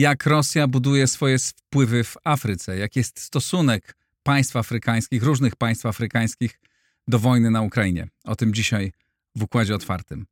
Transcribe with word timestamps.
jak 0.00 0.26
Rosja 0.26 0.66
buduje 0.68 1.06
swoje 1.06 1.38
wpływy 1.38 2.04
w 2.04 2.16
Afryce, 2.24 2.78
jaki 2.78 3.00
jest 3.00 3.20
stosunek 3.20 3.96
państw 4.22 4.56
afrykańskich, 4.56 5.22
różnych 5.22 5.56
państw 5.56 5.86
afrykańskich 5.86 6.60
do 7.08 7.18
wojny 7.18 7.50
na 7.50 7.62
Ukrainie. 7.62 8.08
O 8.24 8.36
tym 8.36 8.54
dzisiaj 8.54 8.92
w 9.36 9.42
Układzie 9.42 9.74
Otwartym. 9.74 10.26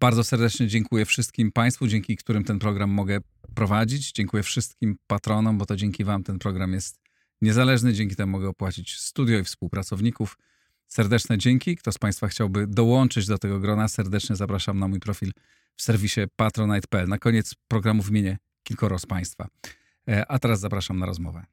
Bardzo 0.00 0.24
serdecznie 0.24 0.68
dziękuję 0.68 1.04
wszystkim 1.04 1.52
Państwu, 1.52 1.86
dzięki 1.86 2.16
którym 2.16 2.44
ten 2.44 2.58
program 2.58 2.90
mogę 2.90 3.18
prowadzić. 3.54 4.12
Dziękuję 4.12 4.42
wszystkim 4.42 4.96
patronom, 5.06 5.58
bo 5.58 5.66
to 5.66 5.76
dzięki 5.76 6.04
Wam 6.04 6.22
ten 6.22 6.38
program 6.38 6.72
jest 6.72 7.00
niezależny. 7.42 7.92
Dzięki 7.92 8.16
temu 8.16 8.32
mogę 8.32 8.48
opłacić 8.48 9.00
studio 9.00 9.38
i 9.38 9.44
współpracowników. 9.44 10.38
Serdeczne 10.88 11.38
dzięki. 11.38 11.76
Kto 11.76 11.92
z 11.92 11.98
Państwa 11.98 12.28
chciałby 12.28 12.66
dołączyć 12.66 13.26
do 13.26 13.38
tego 13.38 13.60
grona, 13.60 13.88
serdecznie 13.88 14.36
zapraszam 14.36 14.78
na 14.78 14.88
mój 14.88 15.00
profil 15.00 15.32
w 15.76 15.82
serwisie 15.82 16.20
patronite.pl. 16.36 17.08
Na 17.08 17.18
koniec 17.18 17.54
programu 17.68 18.02
wymienię 18.02 18.38
kilkoro 18.66 18.98
z 18.98 19.06
Państwa. 19.06 19.48
E, 20.08 20.26
a 20.30 20.38
teraz 20.38 20.60
zapraszam 20.60 20.98
na 20.98 21.06
rozmowę. 21.06 21.44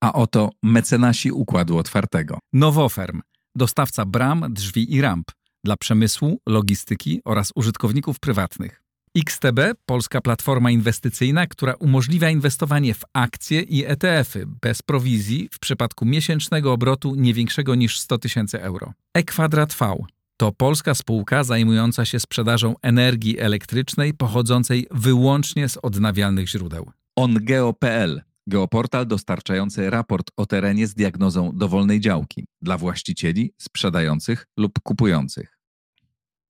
A 0.00 0.12
oto 0.12 0.50
mecenasi 0.62 1.32
Układu 1.32 1.78
Otwartego. 1.78 2.38
Nowoferm, 2.52 3.20
dostawca 3.54 4.04
bram, 4.04 4.46
drzwi 4.50 4.94
i 4.94 5.00
ramp 5.00 5.30
dla 5.64 5.76
przemysłu, 5.76 6.40
logistyki 6.46 7.20
oraz 7.24 7.52
użytkowników 7.54 8.18
prywatnych. 8.20 8.82
XTB, 9.16 9.60
polska 9.86 10.20
platforma 10.20 10.70
inwestycyjna, 10.70 11.46
która 11.46 11.74
umożliwia 11.74 12.30
inwestowanie 12.30 12.94
w 12.94 13.04
akcje 13.12 13.60
i 13.60 13.84
ETF-y 13.84 14.46
bez 14.46 14.82
prowizji 14.82 15.48
w 15.52 15.58
przypadku 15.58 16.04
miesięcznego 16.04 16.72
obrotu 16.72 17.14
nie 17.14 17.34
większego 17.34 17.74
niż 17.74 18.00
100 18.00 18.18
tysięcy 18.18 18.62
euro. 18.62 18.92
E-Kwadrat 19.14 19.74
V 19.74 19.96
to 20.42 20.52
polska 20.52 20.94
spółka 20.94 21.44
zajmująca 21.44 22.04
się 22.04 22.20
sprzedażą 22.20 22.74
energii 22.82 23.38
elektrycznej 23.38 24.14
pochodzącej 24.14 24.86
wyłącznie 24.90 25.68
z 25.68 25.76
odnawialnych 25.82 26.48
źródeł. 26.48 26.90
OnGeo.pl 27.16 28.22
Geoportal 28.46 29.06
dostarczający 29.06 29.90
raport 29.90 30.30
o 30.36 30.46
terenie 30.46 30.86
z 30.86 30.94
diagnozą 30.94 31.52
dowolnej 31.54 32.00
działki 32.00 32.46
dla 32.62 32.78
właścicieli, 32.78 33.54
sprzedających 33.58 34.46
lub 34.56 34.72
kupujących. 34.82 35.58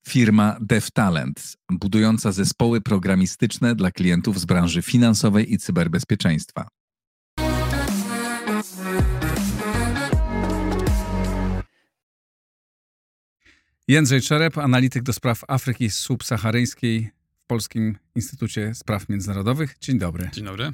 Firma 0.08 0.56
DevTalent, 0.60 1.56
budująca 1.70 2.32
zespoły 2.32 2.80
programistyczne 2.80 3.74
dla 3.74 3.90
klientów 3.90 4.40
z 4.40 4.44
branży 4.44 4.82
finansowej 4.82 5.52
i 5.52 5.58
cyberbezpieczeństwa. 5.58 6.68
Jędrzej 13.88 14.20
Czerep, 14.20 14.58
analityk 14.58 15.02
do 15.02 15.12
spraw 15.12 15.44
Afryki 15.48 15.90
Subsaharyjskiej 15.90 17.10
w 17.44 17.46
Polskim 17.46 17.98
Instytucie 18.14 18.74
Spraw 18.74 19.08
Międzynarodowych. 19.08 19.76
Dzień 19.80 19.98
dobry. 19.98 20.30
Dzień 20.32 20.44
dobry. 20.44 20.72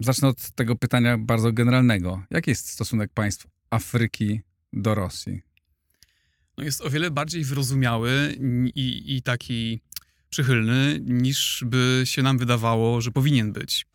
Zacznę 0.00 0.28
od 0.28 0.50
tego 0.50 0.76
pytania 0.76 1.18
bardzo 1.18 1.52
generalnego. 1.52 2.22
Jaki 2.30 2.50
jest 2.50 2.68
stosunek 2.68 3.12
państw 3.12 3.46
Afryki 3.70 4.40
do 4.72 4.94
Rosji? 4.94 5.42
No 6.58 6.64
jest 6.64 6.80
o 6.80 6.90
wiele 6.90 7.10
bardziej 7.10 7.44
wyrozumiały 7.44 8.36
i, 8.74 9.16
i 9.16 9.22
taki 9.22 9.80
przychylny, 10.30 11.00
niż 11.00 11.64
by 11.66 12.02
się 12.04 12.22
nam 12.22 12.38
wydawało, 12.38 13.00
że 13.00 13.10
powinien 13.10 13.52
być. 13.52 13.86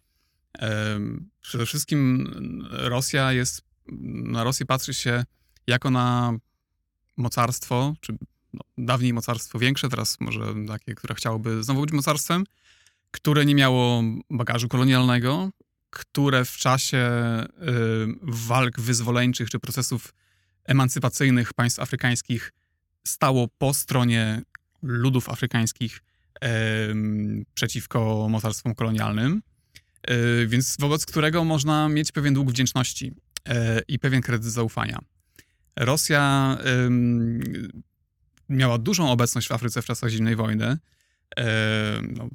Przede 1.41 1.65
wszystkim 1.65 2.27
Rosja 2.71 3.33
jest, 3.33 3.61
na 4.23 4.43
Rosję 4.43 4.65
patrzy 4.65 4.93
się 4.93 5.23
jako 5.67 5.91
na 5.91 6.37
mocarstwo, 7.21 7.93
czy 8.01 8.17
no, 8.53 8.61
dawniej 8.77 9.13
mocarstwo 9.13 9.59
większe, 9.59 9.89
teraz 9.89 10.17
może 10.19 10.53
takie, 10.67 10.95
które 10.95 11.15
chciałoby 11.15 11.63
znowu 11.63 11.81
być 11.81 11.91
mocarstwem, 11.91 12.43
które 13.11 13.45
nie 13.45 13.55
miało 13.55 14.03
bagażu 14.29 14.67
kolonialnego, 14.67 15.51
które 15.89 16.45
w 16.45 16.57
czasie 16.57 16.97
y, 16.97 17.47
walk 18.21 18.79
wyzwoleńczych 18.79 19.49
czy 19.49 19.59
procesów 19.59 20.13
emancypacyjnych 20.65 21.53
państw 21.53 21.79
afrykańskich 21.79 22.53
stało 23.07 23.47
po 23.57 23.73
stronie 23.73 24.41
ludów 24.81 25.29
afrykańskich 25.29 26.01
y, 26.43 26.47
przeciwko 27.53 28.27
mocarstwom 28.29 28.75
kolonialnym, 28.75 29.41
y, 30.09 30.47
więc 30.47 30.77
wobec 30.79 31.05
którego 31.05 31.43
można 31.43 31.89
mieć 31.89 32.11
pewien 32.11 32.33
dług 32.33 32.49
wdzięczności 32.49 33.13
i 33.87 33.99
pewien 33.99 34.21
kredyt 34.21 34.51
zaufania. 34.51 34.99
Rosja 35.75 36.57
miała 38.49 38.77
dużą 38.77 39.11
obecność 39.11 39.47
w 39.47 39.51
Afryce 39.51 39.81
w 39.81 39.85
czasach 39.85 40.09
zimnej 40.09 40.35
wojny. 40.35 40.77
E, 41.37 42.01
no, 42.01 42.29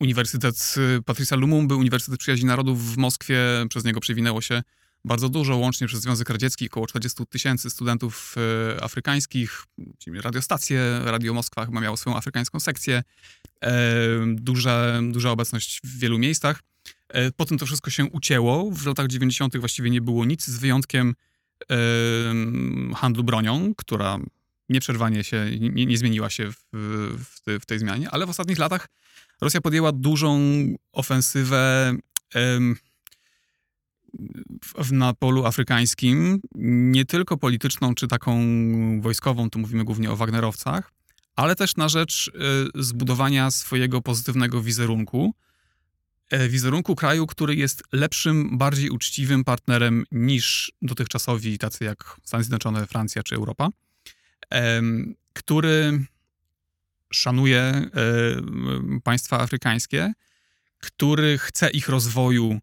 Uniwersytet 0.00 0.74
Patricia 1.04 1.36
Lumumby, 1.36 1.74
Uniwersytet 1.74 2.20
Przyjaźni 2.20 2.46
Narodów 2.46 2.94
w 2.94 2.96
Moskwie, 2.96 3.38
przez 3.68 3.84
niego 3.84 4.00
przewinęło 4.00 4.40
się 4.40 4.62
bardzo 5.04 5.28
dużo, 5.28 5.56
łącznie 5.56 5.86
przez 5.86 6.00
Związek 6.00 6.30
Radziecki, 6.30 6.66
około 6.66 6.86
40 6.86 7.26
tysięcy 7.26 7.70
studentów 7.70 8.34
e, 8.76 8.84
afrykańskich, 8.84 9.64
radiostacje, 10.22 11.00
Radio 11.04 11.34
Moskwa 11.34 11.66
chyba 11.66 11.80
miało 11.80 11.96
swoją 11.96 12.16
afrykańską 12.16 12.60
sekcję, 12.60 13.02
duża, 14.26 15.00
duża 15.02 15.30
obecność 15.30 15.80
w 15.84 15.98
wielu 15.98 16.18
miejscach. 16.18 16.60
Potem 17.36 17.58
to 17.58 17.66
wszystko 17.66 17.90
się 17.90 18.04
ucięło, 18.04 18.70
w 18.70 18.86
latach 18.86 19.06
90. 19.06 19.56
właściwie 19.56 19.90
nie 19.90 20.00
było 20.00 20.24
nic, 20.24 20.46
z 20.46 20.58
wyjątkiem 20.58 21.14
handlu 22.96 23.24
bronią, 23.24 23.74
która 23.76 24.18
nieprzerwanie 24.68 25.24
się, 25.24 25.46
nie, 25.60 25.86
nie 25.86 25.98
zmieniła 25.98 26.30
się 26.30 26.52
w, 26.52 26.56
w, 26.72 27.60
w, 27.60 27.66
tej 27.66 27.78
zmianie, 27.78 28.10
ale 28.10 28.26
w 28.26 28.30
ostatnich 28.30 28.58
latach 28.58 28.88
Rosja 29.40 29.60
podjęła 29.60 29.92
dużą 29.92 30.40
ofensywę 30.92 31.92
w, 34.84 34.92
na 34.92 35.14
polu 35.14 35.46
afrykańskim, 35.46 36.40
nie 36.54 37.04
tylko 37.04 37.36
polityczną 37.36 37.94
czy 37.94 38.08
taką 38.08 38.40
wojskową, 39.00 39.50
tu 39.50 39.58
mówimy 39.58 39.84
głównie 39.84 40.10
o 40.10 40.16
Wagnerowcach, 40.16 40.92
ale 41.36 41.56
też 41.56 41.76
na 41.76 41.88
rzecz 41.88 42.28
y, 42.28 42.82
zbudowania 42.82 43.50
swojego 43.50 44.02
pozytywnego 44.02 44.62
wizerunku, 44.62 45.34
wizerunku 46.48 46.96
kraju, 46.96 47.26
który 47.26 47.54
jest 47.54 47.82
lepszym, 47.92 48.58
bardziej 48.58 48.90
uczciwym 48.90 49.44
partnerem 49.44 50.04
niż 50.12 50.72
dotychczasowi 50.82 51.58
tacy 51.58 51.84
jak 51.84 52.16
Stany 52.24 52.44
Zjednoczone, 52.44 52.86
Francja 52.86 53.22
czy 53.22 53.34
Europa 53.34 53.68
który 55.38 56.04
szanuje 57.12 57.60
e, 57.60 57.90
państwa 59.04 59.40
afrykańskie, 59.40 60.12
który 60.78 61.38
chce 61.38 61.70
ich 61.70 61.88
rozwoju, 61.88 62.58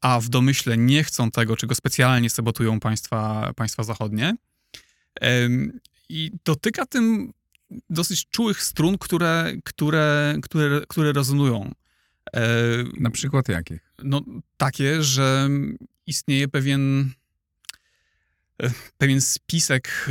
a 0.00 0.20
w 0.20 0.28
domyśle 0.28 0.76
nie 0.76 1.04
chcą 1.04 1.30
tego, 1.30 1.56
czego 1.56 1.74
specjalnie 1.74 2.30
sabotują 2.30 2.80
państwa, 2.80 3.52
państwa 3.56 3.82
zachodnie. 3.82 4.36
I 6.08 6.32
dotyka 6.44 6.86
tym 6.86 7.32
dosyć 7.90 8.26
czułych 8.30 8.62
strun, 8.62 8.98
które, 8.98 9.52
które, 9.64 10.34
które, 10.42 10.80
które 10.88 11.12
rezonują. 11.12 11.72
E, 12.36 12.40
Na 13.00 13.10
przykład 13.10 13.48
jakich? 13.48 13.92
No, 14.04 14.22
takie, 14.56 15.02
że 15.02 15.48
istnieje 16.06 16.48
pewien, 16.48 17.10
e, 18.62 18.70
pewien 18.98 19.20
spisek 19.20 20.08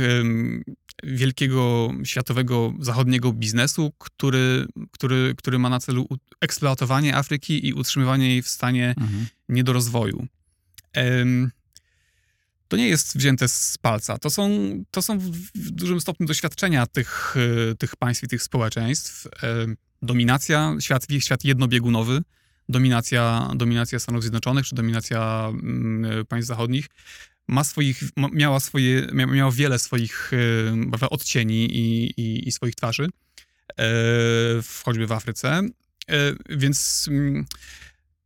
wielkiego 1.02 1.92
światowego 2.04 2.74
zachodniego 2.80 3.32
biznesu, 3.32 3.92
który, 3.98 4.66
który, 4.92 5.34
który 5.36 5.58
ma 5.58 5.68
na 5.68 5.80
celu 5.80 6.08
eksploatowanie 6.40 7.16
Afryki 7.16 7.66
i 7.68 7.72
utrzymywanie 7.72 8.28
jej 8.28 8.42
w 8.42 8.48
stanie 8.48 8.94
mhm. 9.00 9.26
niedorozwoju. 9.48 10.26
To 12.68 12.76
nie 12.76 12.88
jest 12.88 13.16
wzięte 13.16 13.48
z 13.48 13.78
palca. 13.78 14.18
To 14.18 14.30
są, 14.30 14.50
to 14.90 15.02
są 15.02 15.18
w 15.54 15.70
dużym 15.70 16.00
stopniu 16.00 16.26
doświadczenia 16.26 16.86
tych, 16.86 17.34
tych 17.78 17.96
państw 17.96 18.24
i 18.24 18.28
tych 18.28 18.42
społeczeństw. 18.42 19.28
Dominacja, 20.02 20.76
świat, 20.80 21.06
świat 21.18 21.44
jednobiegunowy, 21.44 22.22
dominacja, 22.68 23.50
dominacja 23.56 23.98
Stanów 23.98 24.22
Zjednoczonych 24.22 24.66
czy 24.66 24.74
dominacja 24.74 25.48
mm, 25.48 26.26
państw 26.26 26.48
zachodnich 26.48 26.86
ma 27.48 27.64
swoich, 27.64 28.02
miała, 28.32 28.60
swoje, 28.60 29.06
miała 29.12 29.52
wiele 29.52 29.78
swoich 29.78 30.30
odcieni 31.10 31.76
i, 31.76 32.04
i, 32.20 32.48
i 32.48 32.52
swoich 32.52 32.74
twarzy, 32.74 33.08
choćby 34.84 35.06
w 35.06 35.12
Afryce. 35.12 35.62
Więc 36.48 37.06
mm, 37.10 37.46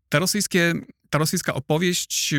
ta, 0.08 0.18
rosyjskie, 0.18 0.74
ta 1.10 1.18
rosyjska 1.18 1.54
opowieść 1.54 2.34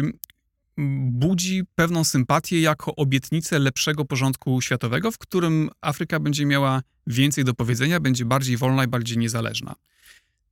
budzi 1.12 1.64
pewną 1.76 2.04
sympatię 2.04 2.62
jako 2.62 2.96
obietnicę 2.96 3.60
lepszego 3.60 4.06
porządku 4.06 4.62
światowego, 4.62 5.12
w 5.12 5.18
którym 5.18 5.70
Afryka 5.82 6.20
będzie 6.20 6.46
miała 6.46 6.82
więcej 7.08 7.44
do 7.44 7.54
powiedzenia, 7.54 8.00
będzie 8.00 8.26
bardziej 8.26 8.58
wolna 8.58 8.84
i 8.84 8.88
bardziej 8.88 9.18
niezależna. 9.18 9.76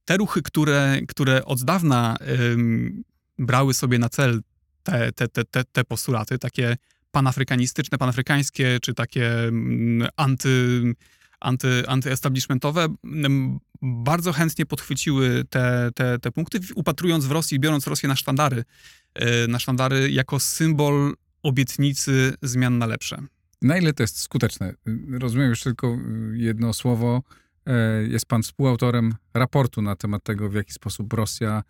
Te 0.06 0.18
ruchy, 0.18 0.42
które, 0.42 1.00
które 1.08 1.46
od 1.46 1.64
dawna 1.64 2.18
brały 3.40 3.74
sobie 3.74 4.00
na 4.00 4.10
cel 4.10 4.42
te, 4.84 5.12
te, 5.12 5.28
te, 5.28 5.44
te, 5.46 5.64
te 5.64 5.84
postulaty, 5.84 6.40
takie 6.40 6.78
panafrykanistyczne, 7.12 7.98
panafrykańskie, 7.98 8.80
czy 8.82 8.94
takie 8.94 9.44
mm, 9.44 10.10
anty, 10.16 10.82
anty, 11.42 11.84
antyestablishmentowe 11.88 12.88
bardzo 13.82 14.34
chętnie 14.34 14.66
podchwyciły 14.66 15.44
te, 15.50 15.90
te, 15.96 16.20
te 16.20 16.32
punkty, 16.32 16.60
upatrując 16.76 17.26
w 17.26 17.32
Rosji, 17.32 17.60
biorąc 17.60 17.88
Rosję 17.88 18.10
na 18.10 18.16
sztandary, 18.16 18.64
e, 19.14 19.48
na 19.48 19.60
sztandary 19.60 20.12
jako 20.12 20.40
symbol 20.40 21.14
obietnicy 21.44 22.34
zmian 22.42 22.78
na 22.78 22.86
lepsze. 22.86 23.18
Na 23.62 23.78
ile 23.78 23.94
to 23.94 24.04
jest 24.04 24.20
skuteczne? 24.20 24.74
Rozumiem 25.20 25.50
już 25.50 25.64
tylko 25.64 25.98
jedno 26.34 26.74
słowo. 26.74 27.24
E, 27.66 28.04
Jest 28.04 28.26
pan 28.26 28.44
współautorem 28.44 29.16
raportu 29.34 29.82
na 29.82 29.96
temat 29.96 30.24
tego, 30.24 30.50
w 30.50 30.54
jaki 30.54 30.74
sposób 30.74 31.14
Rosja 31.14 31.64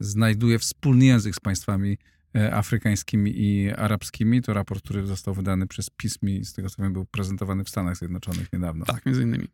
znajduje 0.00 0.58
wspólny 0.58 1.04
język 1.04 1.34
z 1.34 1.40
państwami 1.40 1.92
e, 1.92 2.17
afrykańskimi 2.52 3.32
i 3.36 3.70
arabskimi. 3.70 4.42
To 4.42 4.52
raport, 4.52 4.84
który 4.84 5.06
został 5.06 5.34
wydany 5.34 5.66
przez 5.66 5.90
PISM 5.90 6.28
i 6.28 6.44
z 6.44 6.52
tego 6.52 6.70
co 6.70 6.82
wiem 6.82 6.92
był 6.92 7.04
prezentowany 7.04 7.64
w 7.64 7.68
Stanach 7.68 7.96
Zjednoczonych 7.96 8.52
niedawno. 8.52 8.84
Tak, 8.84 9.06
między 9.06 9.22
innymi. 9.22 9.48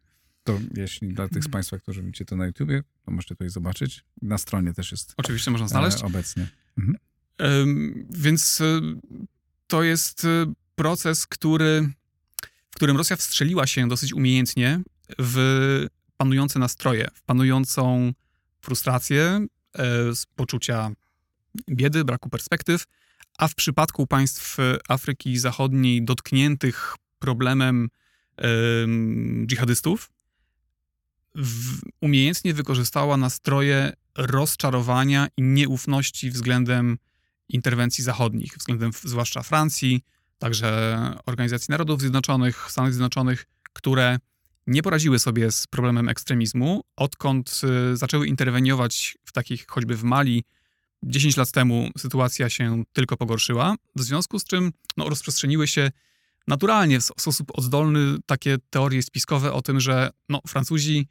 To 0.44 0.58
jeśli 0.76 1.08
dla 1.14 1.28
tych 1.28 1.44
z 1.44 1.48
państwa, 1.48 1.78
którzy 1.78 2.02
widzicie 2.02 2.24
to 2.24 2.36
na 2.36 2.46
YouTubie, 2.46 2.82
to 3.04 3.10
możecie 3.10 3.34
tutaj 3.34 3.50
zobaczyć. 3.50 4.04
Na 4.22 4.38
stronie 4.38 4.72
też 4.72 4.90
jest 4.90 5.14
Oczywiście 5.16 5.50
można 5.50 5.68
znaleźć. 5.68 6.02
e, 6.02 6.06
obecnie. 6.06 6.48
Ym, 7.42 8.06
Więc 8.10 8.60
y, 8.60 8.80
to 9.66 9.82
jest 9.82 10.24
y, 10.24 10.28
proces, 10.74 11.26
który, 11.26 11.88
w 12.70 12.76
którym 12.76 12.96
Rosja 12.96 13.16
wstrzeliła 13.16 13.66
się 13.66 13.88
dosyć 13.88 14.12
umiejętnie 14.12 14.80
w 15.18 15.86
panujące 16.16 16.58
nastroje, 16.58 17.08
w 17.14 17.22
panującą 17.22 18.12
frustrację 18.60 19.46
e, 19.72 20.14
z 20.14 20.26
poczucia 20.26 20.90
biedy, 21.70 22.04
braku 22.04 22.30
perspektyw, 22.30 22.84
a 23.38 23.48
w 23.48 23.54
przypadku 23.54 24.06
państw 24.06 24.56
Afryki 24.88 25.38
Zachodniej 25.38 26.04
dotkniętych 26.04 26.94
problemem 27.18 27.88
em, 28.36 29.46
dżihadystów, 29.46 30.10
w, 31.34 31.80
umiejętnie 32.00 32.54
wykorzystała 32.54 33.16
nastroje 33.16 33.92
rozczarowania 34.16 35.28
i 35.36 35.42
nieufności 35.42 36.30
względem 36.30 36.98
interwencji 37.48 38.04
zachodnich, 38.04 38.52
względem 38.58 38.90
zwłaszcza 39.04 39.42
Francji, 39.42 40.02
także 40.38 40.98
Organizacji 41.26 41.72
Narodów 41.72 42.00
Zjednoczonych, 42.00 42.66
Stanów 42.70 42.92
Zjednoczonych, 42.92 43.46
które 43.72 44.18
nie 44.66 44.82
poradziły 44.82 45.18
sobie 45.18 45.52
z 45.52 45.66
problemem 45.66 46.08
ekstremizmu, 46.08 46.84
odkąd 46.96 47.60
y, 47.92 47.96
zaczęły 47.96 48.26
interweniować 48.26 49.18
w 49.24 49.32
takich, 49.32 49.66
choćby 49.68 49.96
w 49.96 50.04
Mali, 50.04 50.44
10 51.06 51.36
lat 51.36 51.50
temu 51.50 51.90
sytuacja 51.98 52.50
się 52.50 52.84
tylko 52.92 53.16
pogorszyła, 53.16 53.74
w 53.96 54.02
związku 54.02 54.38
z 54.38 54.44
czym 54.44 54.72
no, 54.96 55.08
rozprzestrzeniły 55.08 55.68
się 55.68 55.90
naturalnie, 56.48 57.00
w 57.00 57.04
sposób 57.04 57.52
oddolny, 57.54 58.18
takie 58.26 58.56
teorie 58.70 59.02
spiskowe 59.02 59.52
o 59.52 59.62
tym, 59.62 59.80
że 59.80 60.10
no, 60.28 60.40
Francuzi, 60.48 61.08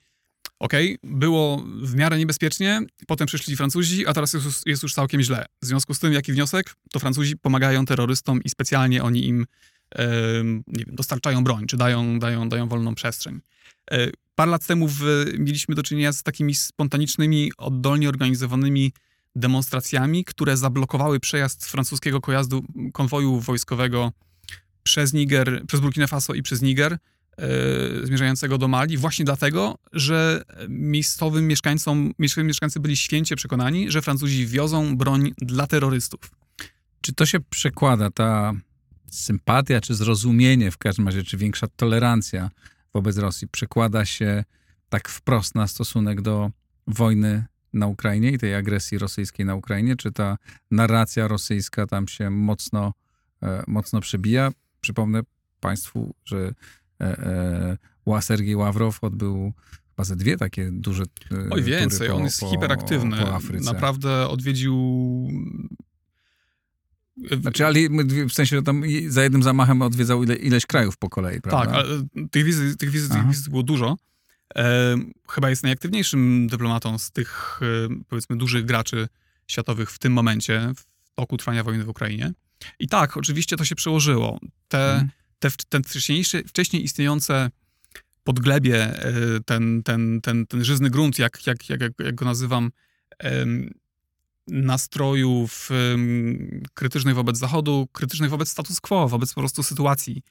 okej, 0.59 0.97
było 1.03 1.63
w 1.81 1.95
miarę 1.95 2.17
niebezpiecznie, 2.17 2.81
potem 3.07 3.27
przyszli 3.27 3.55
Francuzi, 3.55 4.07
a 4.07 4.13
teraz 4.13 4.33
jest, 4.33 4.67
jest 4.67 4.83
już 4.83 4.93
całkiem 4.93 5.21
źle. 5.21 5.45
W 5.61 5.65
związku 5.65 5.93
z 5.93 5.99
tym, 5.99 6.13
jaki 6.13 6.33
wniosek? 6.33 6.75
To 6.91 6.99
Francuzi 6.99 7.37
pomagają 7.37 7.85
terrorystom 7.85 8.43
i 8.43 8.49
specjalnie 8.49 9.03
oni 9.03 9.27
im 9.27 9.45
nie 10.67 10.85
wiem, 10.85 10.95
dostarczają 10.95 11.43
broń, 11.43 11.67
czy 11.67 11.77
dają, 11.77 12.19
dają, 12.19 12.49
dają 12.49 12.67
wolną 12.67 12.95
przestrzeń. 12.95 13.39
E, 13.91 14.07
Parę 14.35 14.51
lat 14.51 14.65
temu 14.65 14.87
w, 14.87 15.25
mieliśmy 15.37 15.75
do 15.75 15.83
czynienia 15.83 16.13
z 16.13 16.23
takimi 16.23 16.55
spontanicznymi, 16.55 17.51
oddolnie 17.57 18.09
organizowanymi 18.09 18.93
demonstracjami, 19.35 20.25
które 20.25 20.57
zablokowały 20.57 21.19
przejazd 21.19 21.65
francuskiego 21.65 22.21
pojazdu 22.21 22.63
konwoju 22.93 23.39
wojskowego 23.39 24.11
przez 24.83 25.13
Niger, 25.13 25.63
przez 25.67 25.79
Burkina 25.79 26.07
Faso 26.07 26.33
i 26.33 26.43
przez 26.43 26.61
Niger, 26.61 26.93
e, 26.93 26.97
zmierzającego 28.03 28.57
do 28.57 28.67
Mali, 28.67 28.97
właśnie 28.97 29.25
dlatego, 29.25 29.77
że 29.93 30.41
miejscowym 30.69 31.47
mieszkańcom, 31.47 32.13
miejscowi 32.19 32.47
mieszkańcy 32.47 32.79
byli 32.79 32.97
święcie 32.97 33.35
przekonani, 33.35 33.91
że 33.91 34.01
Francuzi 34.01 34.47
wiozą 34.47 34.97
broń 34.97 35.31
dla 35.37 35.67
terrorystów. 35.67 36.31
Czy 37.01 37.13
to 37.13 37.25
się 37.25 37.39
przekłada, 37.39 38.11
ta 38.11 38.53
sympatia, 39.11 39.81
czy 39.81 39.95
zrozumienie, 39.95 40.71
w 40.71 40.77
każdym 40.77 41.05
razie, 41.05 41.23
czy 41.23 41.37
większa 41.37 41.67
tolerancja 41.75 42.49
wobec 42.93 43.17
Rosji, 43.17 43.47
przekłada 43.47 44.05
się 44.05 44.43
tak 44.89 45.09
wprost 45.09 45.55
na 45.55 45.67
stosunek 45.67 46.21
do 46.21 46.51
wojny 46.87 47.45
na 47.73 47.87
Ukrainie 47.87 48.31
i 48.31 48.37
tej 48.37 48.55
agresji 48.55 48.97
rosyjskiej 48.97 49.45
na 49.45 49.55
Ukrainie? 49.55 49.95
Czy 49.95 50.11
ta 50.11 50.37
narracja 50.71 51.27
rosyjska 51.27 51.87
tam 51.87 52.07
się 52.07 52.29
mocno, 52.29 52.93
e, 53.43 53.63
mocno 53.67 54.01
przebija? 54.01 54.51
Przypomnę 54.81 55.21
Państwu, 55.59 56.15
że 56.25 56.53
e, 57.01 57.77
e, 58.07 58.21
Sergiej 58.21 58.55
Ławrow 58.55 59.03
odbył 59.03 59.53
chyba 59.89 60.03
ze 60.03 60.15
dwie 60.15 60.37
takie 60.37 60.69
duże 60.71 61.03
e, 61.03 61.49
Oj, 61.49 61.63
więcej, 61.63 62.07
po, 62.07 62.15
on 62.15 62.23
jest 62.23 62.39
po, 62.39 62.49
hiperaktywny. 62.49 63.17
Po 63.17 63.35
Afryce. 63.35 63.73
Naprawdę 63.73 64.27
odwiedził... 64.27 64.75
Znaczy, 67.41 67.65
ale 67.65 67.79
w 68.29 68.33
sensie, 68.33 68.55
że 68.55 68.63
tam 68.63 68.83
za 69.07 69.23
jednym 69.23 69.43
zamachem 69.43 69.81
odwiedzał 69.81 70.23
ile, 70.23 70.35
ileś 70.35 70.65
krajów 70.65 70.97
po 70.97 71.09
kolei, 71.09 71.41
prawda? 71.41 71.65
Tak, 71.65 71.75
ale 71.75 72.03
tych 72.31 72.45
wizyt, 72.45 72.79
tych 72.79 72.89
wizyt, 72.89 73.11
tych 73.11 73.27
wizyt 73.27 73.49
było 73.49 73.63
dużo. 73.63 73.97
E, 74.55 74.95
chyba 75.29 75.49
jest 75.49 75.63
najaktywniejszym 75.63 76.47
dyplomatą 76.47 76.97
z 76.97 77.11
tych, 77.11 77.59
e, 77.61 77.95
powiedzmy, 78.07 78.35
dużych 78.37 78.65
graczy 78.65 79.07
światowych 79.47 79.91
w 79.91 79.99
tym 79.99 80.13
momencie, 80.13 80.71
w 80.75 80.83
toku 81.15 81.37
trwania 81.37 81.63
wojny 81.63 81.83
w 81.83 81.89
Ukrainie. 81.89 82.33
I 82.79 82.87
tak, 82.87 83.17
oczywiście 83.17 83.57
to 83.57 83.65
się 83.65 83.75
przełożyło. 83.75 84.39
Te, 84.67 84.91
Mhm. 84.93 85.09
te, 85.39 85.49
w- 85.49 85.57
ten 85.57 85.83
wcześniejszy, 85.83 86.43
wcześniej 86.47 86.83
istniejące 86.83 87.49
podglebie, 88.23 89.03
e, 89.05 89.13
ten, 89.45 89.83
ten, 89.83 90.21
ten, 90.21 90.47
ten 90.47 90.63
żyzny 90.65 90.89
grunt, 90.89 91.19
jak, 91.19 91.47
jak, 91.47 91.69
jak, 91.69 91.81
jak 91.99 92.15
go 92.15 92.25
nazywam, 92.25 92.71
nastrojów 94.47 95.69
krytycznych 96.73 97.15
wobec 97.15 97.37
Zachodu, 97.37 97.87
krytycznych 97.91 98.29
wobec 98.29 98.49
status 98.49 98.81
quo, 98.81 99.07
wobec 99.07 99.33
po 99.33 99.41
prostu 99.41 99.63
sytuacji 99.63 100.21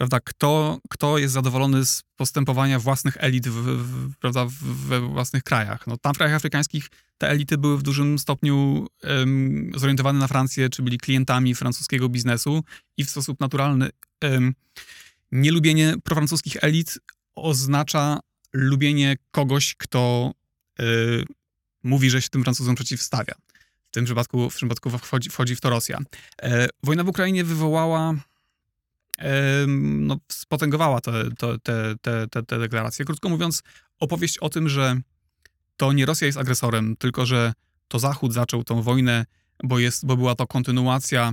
prawda, 0.00 0.20
kto, 0.20 0.78
kto 0.90 1.18
jest 1.18 1.34
zadowolony 1.34 1.84
z 1.84 2.02
postępowania 2.16 2.78
własnych 2.78 3.16
elit 3.20 3.48
w, 3.48 3.54
w, 3.54 4.16
prawda, 4.16 4.46
we 4.62 5.00
własnych 5.00 5.42
krajach. 5.42 5.86
No, 5.86 5.96
tam 5.96 6.14
w 6.14 6.16
krajach 6.16 6.36
afrykańskich 6.36 6.88
te 7.18 7.28
elity 7.28 7.58
były 7.58 7.78
w 7.78 7.82
dużym 7.82 8.18
stopniu 8.18 8.86
em, 9.02 9.72
zorientowane 9.76 10.18
na 10.18 10.28
Francję, 10.28 10.68
czy 10.68 10.82
byli 10.82 10.98
klientami 10.98 11.54
francuskiego 11.54 12.08
biznesu 12.08 12.64
i 12.96 13.04
w 13.04 13.10
sposób 13.10 13.40
naturalny 13.40 13.90
em, 14.20 14.54
nielubienie 15.32 15.94
profrancuskich 16.04 16.56
elit 16.60 16.98
oznacza 17.34 18.20
lubienie 18.52 19.16
kogoś, 19.30 19.74
kto 19.78 20.32
y, 20.80 21.24
mówi, 21.82 22.10
że 22.10 22.22
się 22.22 22.28
tym 22.28 22.42
Francuzom 22.42 22.74
przeciwstawia. 22.74 23.34
W 23.90 23.92
tym 23.92 24.04
przypadku, 24.04 24.50
w 24.50 24.58
tym 24.58 24.68
przypadku 24.68 24.90
wchodzi, 24.90 25.30
wchodzi 25.30 25.56
w 25.56 25.60
to 25.60 25.70
Rosja. 25.70 25.98
E, 26.42 26.68
wojna 26.82 27.04
w 27.04 27.08
Ukrainie 27.08 27.44
wywołała 27.44 28.14
no, 29.66 30.18
spotęgowała 30.28 31.00
te, 31.00 31.12
te, 31.38 31.58
te, 32.02 32.26
te, 32.28 32.42
te 32.42 32.58
deklaracje. 32.58 33.04
Krótko 33.04 33.28
mówiąc, 33.28 33.62
opowieść 34.00 34.38
o 34.38 34.48
tym, 34.48 34.68
że 34.68 35.00
to 35.76 35.92
nie 35.92 36.06
Rosja 36.06 36.26
jest 36.26 36.38
agresorem, 36.38 36.96
tylko 36.96 37.26
że 37.26 37.52
to 37.88 37.98
Zachód 37.98 38.32
zaczął 38.32 38.64
tą 38.64 38.82
wojnę, 38.82 39.24
bo, 39.64 39.78
jest, 39.78 40.06
bo 40.06 40.16
była 40.16 40.34
to 40.34 40.46
kontynuacja 40.46 41.32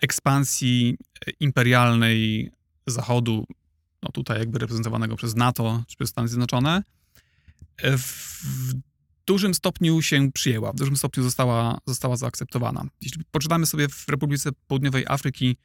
ekspansji 0.00 0.96
e, 1.26 1.30
imperialnej 1.40 2.50
Zachodu, 2.86 3.46
no 4.02 4.12
tutaj 4.12 4.38
jakby 4.38 4.58
reprezentowanego 4.58 5.16
przez 5.16 5.36
NATO 5.36 5.84
czy 5.88 5.96
przez 5.96 6.10
Stany 6.10 6.28
Zjednoczone, 6.28 6.82
e, 7.76 7.98
w, 7.98 8.02
w 8.44 8.74
dużym 9.26 9.54
stopniu 9.54 10.02
się 10.02 10.32
przyjęła, 10.32 10.72
w 10.72 10.76
dużym 10.76 10.96
stopniu 10.96 11.22
została, 11.22 11.78
została 11.86 12.16
zaakceptowana. 12.16 12.84
Jeśli 13.00 13.24
poczytamy 13.30 13.66
sobie 13.66 13.88
w 13.88 14.08
Republice 14.08 14.50
Południowej 14.66 15.04
Afryki 15.08 15.56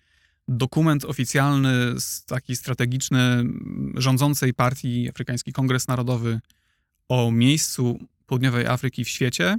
dokument 0.57 1.05
oficjalny, 1.05 1.95
taki 2.25 2.55
strategiczny, 2.55 3.43
rządzącej 3.95 4.53
partii 4.53 5.09
Afrykański 5.09 5.53
Kongres 5.53 5.87
Narodowy 5.87 6.39
o 7.09 7.31
miejscu 7.31 7.99
Południowej 8.25 8.67
Afryki 8.67 9.05
w 9.05 9.09
świecie, 9.09 9.57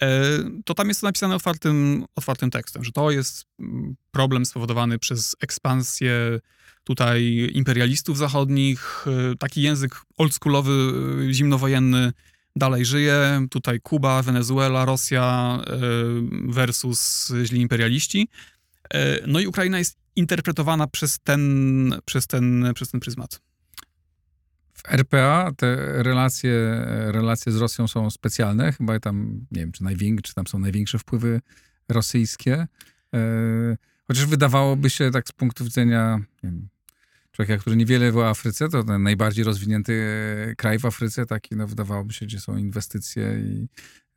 e, 0.00 0.20
to 0.64 0.74
tam 0.74 0.88
jest 0.88 1.00
to 1.00 1.06
napisane 1.06 1.34
otwartym, 1.34 2.04
otwartym 2.16 2.50
tekstem, 2.50 2.84
że 2.84 2.92
to 2.92 3.10
jest 3.10 3.44
mm, 3.60 3.96
problem 4.10 4.46
spowodowany 4.46 4.98
przez 4.98 5.36
ekspansję 5.40 6.40
tutaj 6.84 7.50
imperialistów 7.52 8.18
zachodnich, 8.18 9.04
e, 9.06 9.36
taki 9.36 9.62
język 9.62 10.02
oldschoolowy, 10.18 10.92
e, 11.30 11.32
zimnowojenny 11.32 12.12
dalej 12.56 12.84
żyje, 12.84 13.46
tutaj 13.50 13.80
Kuba, 13.80 14.22
Wenezuela, 14.22 14.84
Rosja 14.84 15.58
versus 16.48 17.32
źli 17.44 17.60
imperialiści. 17.60 18.28
E, 18.92 19.26
No 19.26 19.40
i 19.40 19.46
Ukraina 19.46 19.78
jest 19.78 19.98
interpretowana 20.16 20.86
przez 20.86 21.18
ten, 21.18 21.94
przez 22.04 22.26
ten, 22.26 22.72
przez 22.74 22.90
ten 22.90 23.00
pryzmat. 23.00 23.40
W 24.74 24.92
RPA 24.92 25.52
te 25.56 25.76
relacje, 26.02 26.84
relacje 27.06 27.52
z 27.52 27.56
Rosją 27.56 27.88
są 27.88 28.10
specjalne. 28.10 28.72
Chyba 28.72 29.00
tam, 29.00 29.46
nie 29.50 29.60
wiem, 29.60 29.72
czy, 29.72 29.84
największe, 29.84 30.22
czy 30.22 30.34
tam 30.34 30.46
są 30.46 30.58
największe 30.58 30.98
wpływy 30.98 31.40
rosyjskie. 31.88 32.66
E, 33.14 33.76
chociaż 34.06 34.26
wydawałoby 34.26 34.90
się 34.90 35.10
tak 35.10 35.28
z 35.28 35.32
punktu 35.32 35.64
widzenia 35.64 36.20
wiem, 36.42 36.68
człowieka, 37.32 37.58
który 37.58 37.76
niewiele 37.76 38.12
w 38.12 38.18
Afryce, 38.18 38.68
to 38.68 38.84
ten 38.84 39.02
najbardziej 39.02 39.44
rozwinięty 39.44 39.94
kraj 40.58 40.78
w 40.78 40.86
Afryce, 40.86 41.26
taki 41.26 41.56
no 41.56 41.66
wydawałoby 41.66 42.12
się, 42.12 42.26
gdzie 42.26 42.40
są 42.40 42.56
inwestycje 42.56 43.40
i, 43.40 43.68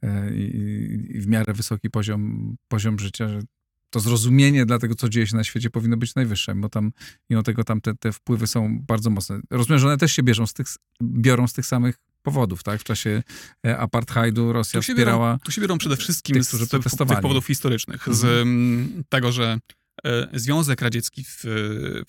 e, 0.01 0.35
i, 0.35 1.17
i 1.17 1.21
w 1.21 1.27
miarę 1.27 1.53
wysoki 1.53 1.89
poziom, 1.89 2.55
poziom 2.67 2.99
życia, 2.99 3.27
że 3.27 3.39
to 3.89 3.99
zrozumienie 3.99 4.65
dla 4.65 4.79
tego, 4.79 4.95
co 4.95 5.09
dzieje 5.09 5.27
się 5.27 5.35
na 5.35 5.43
świecie, 5.43 5.69
powinno 5.69 5.97
być 5.97 6.15
najwyższe, 6.15 6.55
bo 6.55 6.69
tam 6.69 6.91
mimo 7.29 7.43
tego 7.43 7.63
tam 7.63 7.81
te, 7.81 7.95
te 7.95 8.11
wpływy 8.11 8.47
są 8.47 8.79
bardzo 8.87 9.09
mocne. 9.09 9.39
Rozumiem, 9.51 9.79
że 9.79 9.87
one 9.87 9.97
też 9.97 10.11
się 10.11 10.23
bierzą 10.23 10.47
z 10.47 10.53
tych, 10.53 10.67
biorą 11.03 11.47
z 11.47 11.53
tych 11.53 11.65
samych 11.65 11.95
powodów, 12.23 12.63
tak? 12.63 12.81
W 12.81 12.83
czasie 12.83 13.23
e, 13.65 13.77
apartheidu 13.77 14.53
Rosja 14.53 14.79
Tu 14.79 14.83
się 14.85 14.93
wspierała... 14.93 15.27
Biorą, 15.27 15.39
tu 15.39 15.51
się 15.51 15.61
biorą 15.61 15.77
przede 15.77 15.97
wszystkim 15.97 16.33
tych, 16.33 16.43
z, 16.43 16.69
tych 16.69 16.83
powodów 17.21 17.45
historycznych. 17.47 18.07
Z 18.11 18.23
Mhm. 18.23 19.03
tego, 19.09 19.31
że 19.31 19.57
e, 20.05 20.27
Związek 20.33 20.81
Radziecki 20.81 21.23
w, 21.23 21.43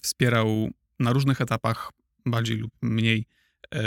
wspierał 0.03 0.71
na 1.01 1.13
różnych 1.13 1.41
etapach, 1.41 1.91
bardziej 2.27 2.57
lub 2.57 2.73
mniej, 2.83 3.27
e, 3.75 3.83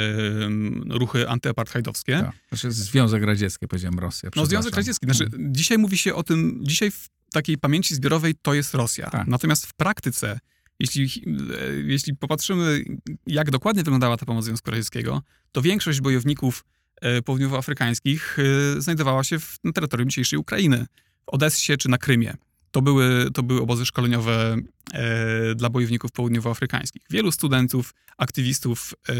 ruchy 0.89 1.29
antyapartheidowskie. 1.29 2.13
Tak. 2.19 2.31
Znaczy 2.49 2.71
Związek 2.71 3.23
Radziecki, 3.23 3.67
powiedziałem 3.67 3.99
Rosja. 3.99 4.29
No 4.35 4.45
Związek. 4.45 4.75
Radziecki. 4.75 5.05
Znaczy, 5.05 5.23
Mhm. 5.23 5.53
dzisiaj 5.53 5.77
mówi 5.77 5.97
się 5.97 6.15
o 6.15 6.23
tym, 6.23 6.59
dzisiaj 6.63 6.91
w 6.91 7.09
takiej 7.31 7.57
pamięci 7.57 7.95
zbiorowej 7.95 8.35
to 8.41 8.53
jest 8.53 8.73
Rosja. 8.73 9.09
Tak. 9.09 9.27
Natomiast 9.27 9.65
w 9.65 9.73
praktyce, 9.73 10.39
jeśli, 10.79 11.03
e, 11.03 11.73
jeśli 11.85 12.15
popatrzymy, 12.15 12.83
jak 13.27 13.51
dokładnie 13.51 13.83
wyglądała 13.83 14.17
ta 14.17 14.25
pomoc 14.25 14.45
Związku 14.45 14.71
Radzieckiego, 14.71 15.21
to 15.51 15.61
większość 15.61 16.01
bojowników 16.01 16.65
e, 17.01 17.21
południowoafrykańskich 17.21 18.37
e, 18.77 18.81
znajdowała 18.81 19.23
się 19.23 19.39
w, 19.39 19.59
na 19.63 19.71
terytorium 19.71 20.09
dzisiejszej 20.09 20.39
Ukrainy, 20.39 20.85
w 21.25 21.29
Odessie 21.29 21.77
czy 21.77 21.89
na 21.89 21.97
Krymie. 21.97 22.33
To 22.71 22.81
były, 22.81 23.31
to 23.33 23.43
były 23.43 23.61
obozy 23.61 23.85
szkoleniowe 23.85 24.57
e, 24.93 25.55
dla 25.55 25.69
bojowników 25.69 26.11
południowoafrykańskich. 26.11 27.01
Wielu 27.09 27.31
studentów, 27.31 27.93
aktywistów 28.17 28.93
e, 29.09 29.13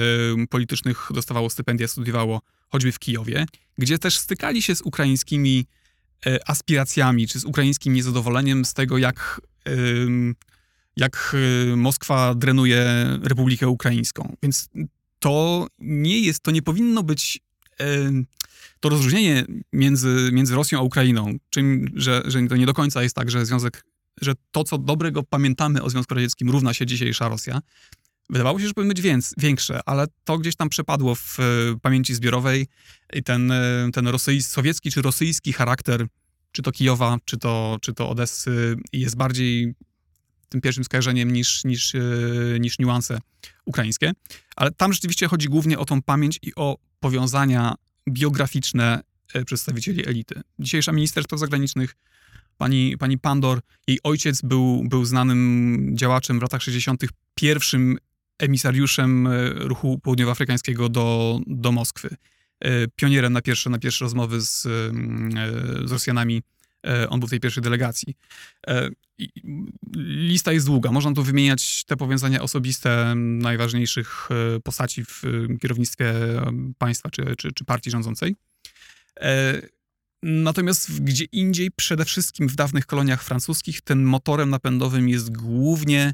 politycznych 0.48 1.08
dostawało 1.13 1.50
stypendia, 1.50 1.88
studiowało 1.88 2.42
choćby 2.70 2.92
w 2.92 3.00
Kijowie, 3.00 3.46
gdzie 3.78 4.00
też 4.00 4.18
stykali 4.18 4.62
się 4.62 4.75
z 4.75 4.82
ukraińskimi 4.82 5.66
aspiracjami, 6.45 7.27
czy 7.27 7.39
z 7.39 7.45
ukraińskim 7.45 7.93
niezadowoleniem 7.93 8.65
z 8.65 8.73
tego, 8.73 8.97
jak, 8.97 9.41
jak 10.95 11.35
y, 11.71 11.75
Moskwa 11.75 12.35
drenuje 12.35 12.85
Republikę 13.23 13.67
Ukraińską. 13.67 14.35
Więc 14.43 14.69
to 15.19 15.67
nie 15.79 16.19
jest, 16.19 16.43
to 16.43 16.51
nie 16.51 16.61
powinno 16.61 17.03
być 17.03 17.39
ym, 17.81 18.25
to 18.79 18.89
rozróżnienie 18.89 19.45
między, 19.73 20.29
między 20.31 20.55
Rosją 20.55 20.79
a 20.79 20.81
Ukrainą, 20.81 21.33
czym, 21.49 21.91
że, 21.95 22.21
że 22.25 22.47
to 22.47 22.55
nie 22.55 22.65
do 22.65 22.73
końca 22.73 23.03
jest 23.03 23.15
tak, 23.15 23.31
że 23.31 23.45
związek, 23.45 23.85
że 24.21 24.33
to, 24.51 24.63
co 24.63 24.77
dobrego 24.77 25.23
pamiętamy 25.23 25.83
o 25.83 25.89
Związku 25.89 26.15
Radzieckim, 26.15 26.49
równa 26.49 26.73
się 26.73 26.85
dzisiejsza 26.85 27.29
Rosja. 27.29 27.61
Wydawało 28.29 28.59
się, 28.59 28.67
że 28.67 28.74
powinny 28.74 28.93
być 28.93 29.01
więc, 29.01 29.33
większe, 29.38 29.79
ale 29.86 30.07
to 30.24 30.38
gdzieś 30.38 30.55
tam 30.55 30.69
przepadło 30.69 31.15
w 31.15 31.39
e, 31.39 31.43
pamięci 31.81 32.15
zbiorowej 32.15 32.67
i 33.13 33.24
ten, 33.24 33.51
e, 33.51 33.89
ten 33.93 34.07
rosyjs, 34.07 34.48
sowiecki 34.48 34.91
czy 34.91 35.01
rosyjski 35.01 35.53
charakter, 35.53 36.07
czy 36.51 36.62
to 36.62 36.71
Kijowa, 36.71 37.17
czy 37.25 37.38
to, 37.38 37.77
czy 37.81 37.93
to 37.93 38.09
Odessy, 38.09 38.75
jest 38.93 39.17
bardziej 39.17 39.74
tym 40.50 40.62
pierwszym 40.62 40.83
skojarzeniem 40.83 41.33
niż, 41.33 41.63
niż, 41.63 41.95
e, 41.95 42.00
niż 42.59 42.79
niuanse 42.79 43.19
ukraińskie. 43.65 44.12
Ale 44.55 44.71
tam 44.71 44.93
rzeczywiście 44.93 45.27
chodzi 45.27 45.48
głównie 45.48 45.79
o 45.79 45.86
tą 45.86 46.01
pamięć 46.01 46.39
i 46.41 46.55
o 46.55 46.77
powiązania 47.00 47.75
biograficzne 48.09 49.01
przedstawicieli 49.45 50.07
elity. 50.07 50.41
Dzisiejsza 50.59 50.91
minister 50.91 51.24
spraw 51.24 51.39
zagranicznych, 51.39 51.95
pani, 52.57 52.98
pani 52.98 53.17
Pandor, 53.17 53.59
jej 53.88 54.00
ojciec 54.03 54.41
był, 54.41 54.83
był 54.83 55.05
znanym 55.05 55.91
działaczem 55.98 56.39
w 56.39 56.41
latach 56.41 56.63
60., 56.63 57.03
pierwszym 57.36 57.98
emisariuszem 58.39 59.27
e, 59.27 59.50
ruchu 59.53 60.00
południowoafrykańskiego 60.00 60.89
do, 60.89 61.39
do 61.48 61.72
Moskwy. 61.72 62.15
E, 62.60 62.88
Pionierem 62.88 63.34
na 63.34 63.41
pierwsze, 63.41 63.69
na 63.69 63.79
pierwsze 63.79 64.05
rozmowy 64.05 64.41
z, 64.41 64.65
e, 64.65 64.69
z 65.88 65.91
Rosjanami. 65.91 66.41
On 67.10 67.19
był 67.19 67.27
w 67.27 67.29
tej 67.29 67.39
pierwszej 67.39 67.63
delegacji. 67.63 68.15
Lista 69.96 70.51
jest 70.51 70.65
długa. 70.65 70.91
Można 70.91 71.13
tu 71.13 71.24
wymieniać 71.24 71.84
te 71.84 71.98
powiązania 71.98 72.41
osobiste 72.41 73.13
najważniejszych 73.15 74.29
postaci 74.63 75.05
w 75.05 75.24
kierownictwie 75.62 76.13
państwa 76.77 77.10
czy, 77.10 77.36
czy, 77.38 77.51
czy 77.51 77.65
partii 77.65 77.91
rządzącej. 77.91 78.36
Natomiast 80.24 81.03
gdzie 81.03 81.25
indziej, 81.31 81.72
przede 81.72 82.05
wszystkim 82.05 82.48
w 82.48 82.55
dawnych 82.55 82.86
koloniach 82.86 83.24
francuskich, 83.24 83.81
ten 83.81 84.03
motorem 84.03 84.50
napędowym 84.50 85.10
jest 85.10 85.38
głównie, 85.38 86.13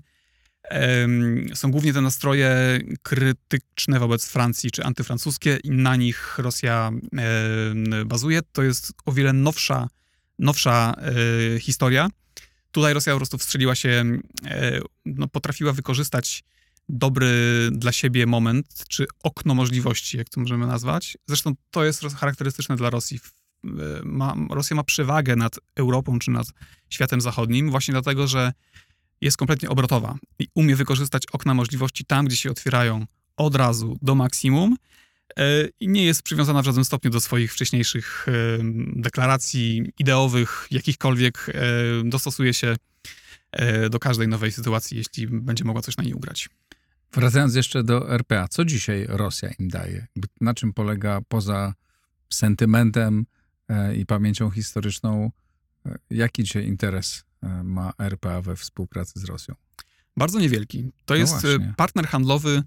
są 1.54 1.72
głównie 1.72 1.94
te 1.94 2.02
nastroje 2.02 2.80
krytyczne 3.04 4.00
wobec 4.00 4.26
Francji 4.26 4.72
czy 4.72 4.84
antyfrancuskie 4.84 5.58
i 5.64 5.72
na 5.72 5.96
nich 5.96 6.38
Rosja 6.38 6.92
bazuje. 8.06 8.42
To 8.52 8.64
jest 8.64 8.94
o 9.06 9.12
wiele 9.12 9.34
nowsza, 9.34 9.88
nowsza 10.40 10.94
e, 11.56 11.60
historia. 11.60 12.10
Tutaj 12.72 12.94
Rosja 12.94 13.14
po 13.14 13.20
prostu 13.20 13.38
wstrzeliła 13.38 13.76
się, 13.76 14.06
no, 15.06 15.28
potrafiła 15.28 15.74
wykorzystać 15.74 16.44
dobry 16.90 17.30
dla 17.72 17.92
siebie 17.92 18.26
moment, 18.26 18.84
czy 18.90 19.06
okno 19.24 19.56
możliwości, 19.56 20.18
jak 20.18 20.30
to 20.30 20.42
możemy 20.42 20.68
nazwać. 20.68 21.18
Zresztą 21.28 21.54
to 21.72 21.86
jest 21.86 22.04
charakterystyczne 22.16 22.76
dla 22.76 22.90
Rosji. 22.90 23.20
E, 23.64 23.70
Ma, 24.04 24.36
Rosja 24.50 24.76
ma 24.76 24.84
przewagę 24.84 25.36
nad 25.36 25.60
Europą 25.76 26.20
czy 26.20 26.32
nad 26.32 26.48
światem 26.90 27.22
zachodnim, 27.22 27.72
właśnie 27.72 27.92
dlatego, 27.92 28.28
że 28.28 28.54
jest 29.22 29.38
kompletnie 29.38 29.70
obrotowa 29.70 30.18
i 30.40 30.48
umie 30.56 30.76
wykorzystać 30.76 31.24
okna 31.32 31.54
możliwości 31.54 32.06
tam, 32.06 32.26
gdzie 32.26 32.36
się 32.38 32.52
otwierają 32.52 33.06
od 33.38 33.56
razu 33.56 33.98
do 34.02 34.16
maksimum 34.16 34.76
e, 35.38 35.44
i 35.80 35.88
nie 35.88 36.06
jest 36.06 36.22
przywiązana 36.22 36.62
w 36.62 36.66
żadnym 36.66 36.86
stopniu 36.86 37.12
do 37.12 37.20
swoich 37.20 37.54
wcześniejszych 37.54 38.26
e, 38.28 38.32
deklaracji 38.96 39.92
ideowych, 40.00 40.68
jakichkolwiek, 40.72 41.50
e, 41.50 42.10
dostosuje 42.10 42.54
się 42.54 42.76
do 43.90 44.00
każdej 44.00 44.28
nowej 44.28 44.52
sytuacji, 44.52 44.98
jeśli 44.98 45.28
będzie 45.28 45.64
mogła 45.64 45.82
coś 45.82 45.98
na 45.98 46.04
niej 46.04 46.14
ugrać. 46.14 46.50
Wracając 47.14 47.56
jeszcze 47.56 47.84
do 47.84 48.10
RPA, 48.10 48.48
co 48.48 48.66
dzisiaj 48.66 49.06
Rosja 49.10 49.50
im 49.60 49.68
daje? 49.68 50.08
Na 50.42 50.54
czym 50.54 50.74
polega 50.74 51.22
poza 51.28 51.74
sentymentem 52.30 53.26
i 53.98 54.06
pamięcią 54.06 54.50
historyczną, 54.50 55.32
jaki 56.10 56.44
dzisiaj 56.44 56.66
interes 56.66 57.24
ma 57.64 57.94
RPA 58.00 58.42
we 58.42 58.56
współpracy 58.56 59.20
z 59.20 59.24
Rosją? 59.24 59.56
Bardzo 60.18 60.40
niewielki. 60.40 60.92
To 61.06 61.14
No 61.14 61.16
jest 61.16 61.34
e, 61.34 61.58
właśnie. 61.58 61.74
partner 61.78 62.08
handlowy 62.08 62.64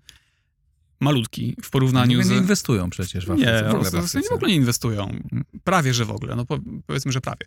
malutki 1.01 1.57
w 1.63 1.71
porównaniu 1.71 2.19
nie 2.19 2.25
z... 2.25 2.31
inwestują 2.31 2.91
przecież 2.91 3.27
w 3.27 3.31
Afryce. 3.31 3.53
Nie, 3.53 3.69
w 3.71 3.75
ogóle 3.75 3.91
w 3.91 3.95
Rosjanie 3.95 4.03
w 4.03 4.17
Afryce. 4.27 4.35
ogóle 4.35 4.51
nie 4.51 4.57
inwestują. 4.57 5.21
Prawie, 5.65 5.95
że 5.95 6.05
w 6.05 6.11
ogóle. 6.11 6.37
No 6.37 6.47
po, 6.47 6.59
powiedzmy, 6.87 7.13
że 7.13 7.21
prawie. 7.21 7.47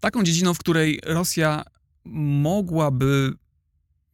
Taką 0.00 0.22
dziedziną, 0.22 0.54
w 0.54 0.58
której 0.58 1.00
Rosja 1.04 1.64
mogłaby 2.04 3.32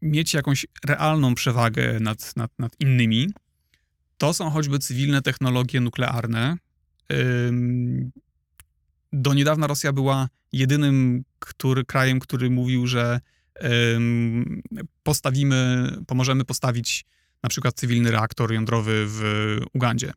mieć 0.03 0.35
jakąś 0.35 0.67
realną 0.85 1.35
przewagę 1.35 2.01
nad, 2.01 2.37
nad, 2.37 2.51
nad 2.59 2.73
innymi, 2.81 3.29
to 4.19 4.35
są 4.35 4.51
choćby 4.51 4.79
cywilne 4.79 5.23
technologie 5.23 5.81
nuklearne. 5.81 6.57
Do 9.13 9.35
niedawna 9.35 9.67
Rosja 9.67 9.93
była 9.93 10.29
jedynym 10.53 11.25
który, 11.39 11.85
krajem, 11.85 12.21
który 12.21 12.51
mówił, 12.51 12.87
że 12.87 13.21
postawimy, 15.03 15.91
pomożemy 16.07 16.45
postawić 16.45 17.05
na 17.43 17.49
przykład 17.49 17.75
cywilny 17.75 18.11
reaktor 18.11 18.53
jądrowy 18.53 19.05
w 19.09 19.21
Ugandzie. 19.73 20.13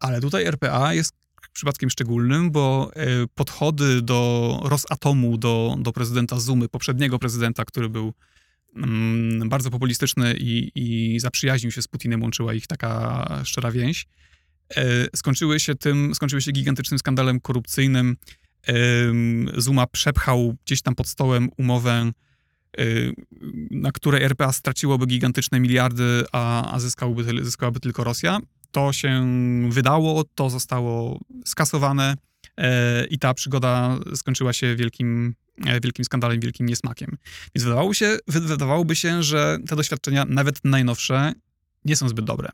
Ale 0.00 0.20
tutaj 0.20 0.44
RPA 0.44 0.94
jest 0.94 1.14
przypadkiem 1.52 1.90
szczególnym, 1.90 2.50
bo 2.50 2.90
e, 2.94 3.06
podchody 3.34 4.02
do 4.02 4.60
Rosatomu, 4.64 5.38
do, 5.38 5.76
do 5.78 5.92
prezydenta 5.92 6.40
Zumy, 6.40 6.68
poprzedniego 6.68 7.18
prezydenta, 7.18 7.64
który 7.64 7.88
był 7.88 8.12
mm, 8.76 9.48
bardzo 9.48 9.70
populistyczny 9.70 10.34
i, 10.38 10.72
i 10.74 11.20
zaprzyjaźnił 11.20 11.72
się 11.72 11.82
z 11.82 11.88
Putinem, 11.88 12.22
łączyła 12.22 12.54
ich 12.54 12.66
taka 12.66 13.28
szczera 13.44 13.70
więź, 13.70 14.06
skończyły 15.16 15.60
się 15.60 15.74
tym, 15.74 16.14
skończyły 16.14 16.42
się 16.42 16.52
gigantycznym 16.52 16.98
skandalem 16.98 17.40
korupcyjnym. 17.40 18.16
Zuma 19.56 19.86
przepchał 19.86 20.56
gdzieś 20.66 20.82
tam 20.82 20.94
pod 20.94 21.08
stołem 21.08 21.48
umowę, 21.58 21.92
e, 22.78 22.82
na 23.70 23.92
której 23.92 24.22
RPA 24.22 24.52
straciłoby 24.52 25.06
gigantyczne 25.06 25.60
miliardy, 25.60 26.24
a, 26.32 26.72
a 26.74 26.80
zyskałby, 26.80 27.44
zyskałaby 27.44 27.80
tylko 27.80 28.04
Rosja. 28.04 28.38
To 28.70 28.92
się 28.92 29.26
wydało, 29.70 30.24
to 30.34 30.50
zostało 30.50 31.20
skasowane 31.44 32.14
e, 32.56 33.04
i 33.06 33.18
ta 33.18 33.34
przygoda 33.34 33.98
skończyła 34.14 34.52
się 34.52 34.76
wielkim, 34.76 35.34
e, 35.66 35.80
wielkim 35.80 36.04
skandalem, 36.04 36.40
wielkim 36.40 36.66
niesmakiem. 36.66 37.16
Więc 37.54 37.64
wydawało 37.64 37.94
się, 37.94 38.18
wy- 38.28 38.40
wydawałoby 38.40 38.96
się, 38.96 39.22
że 39.22 39.58
te 39.68 39.76
doświadczenia, 39.76 40.24
nawet 40.28 40.60
najnowsze, 40.64 41.32
nie 41.84 41.96
są 41.96 42.08
zbyt 42.08 42.24
dobre. 42.24 42.48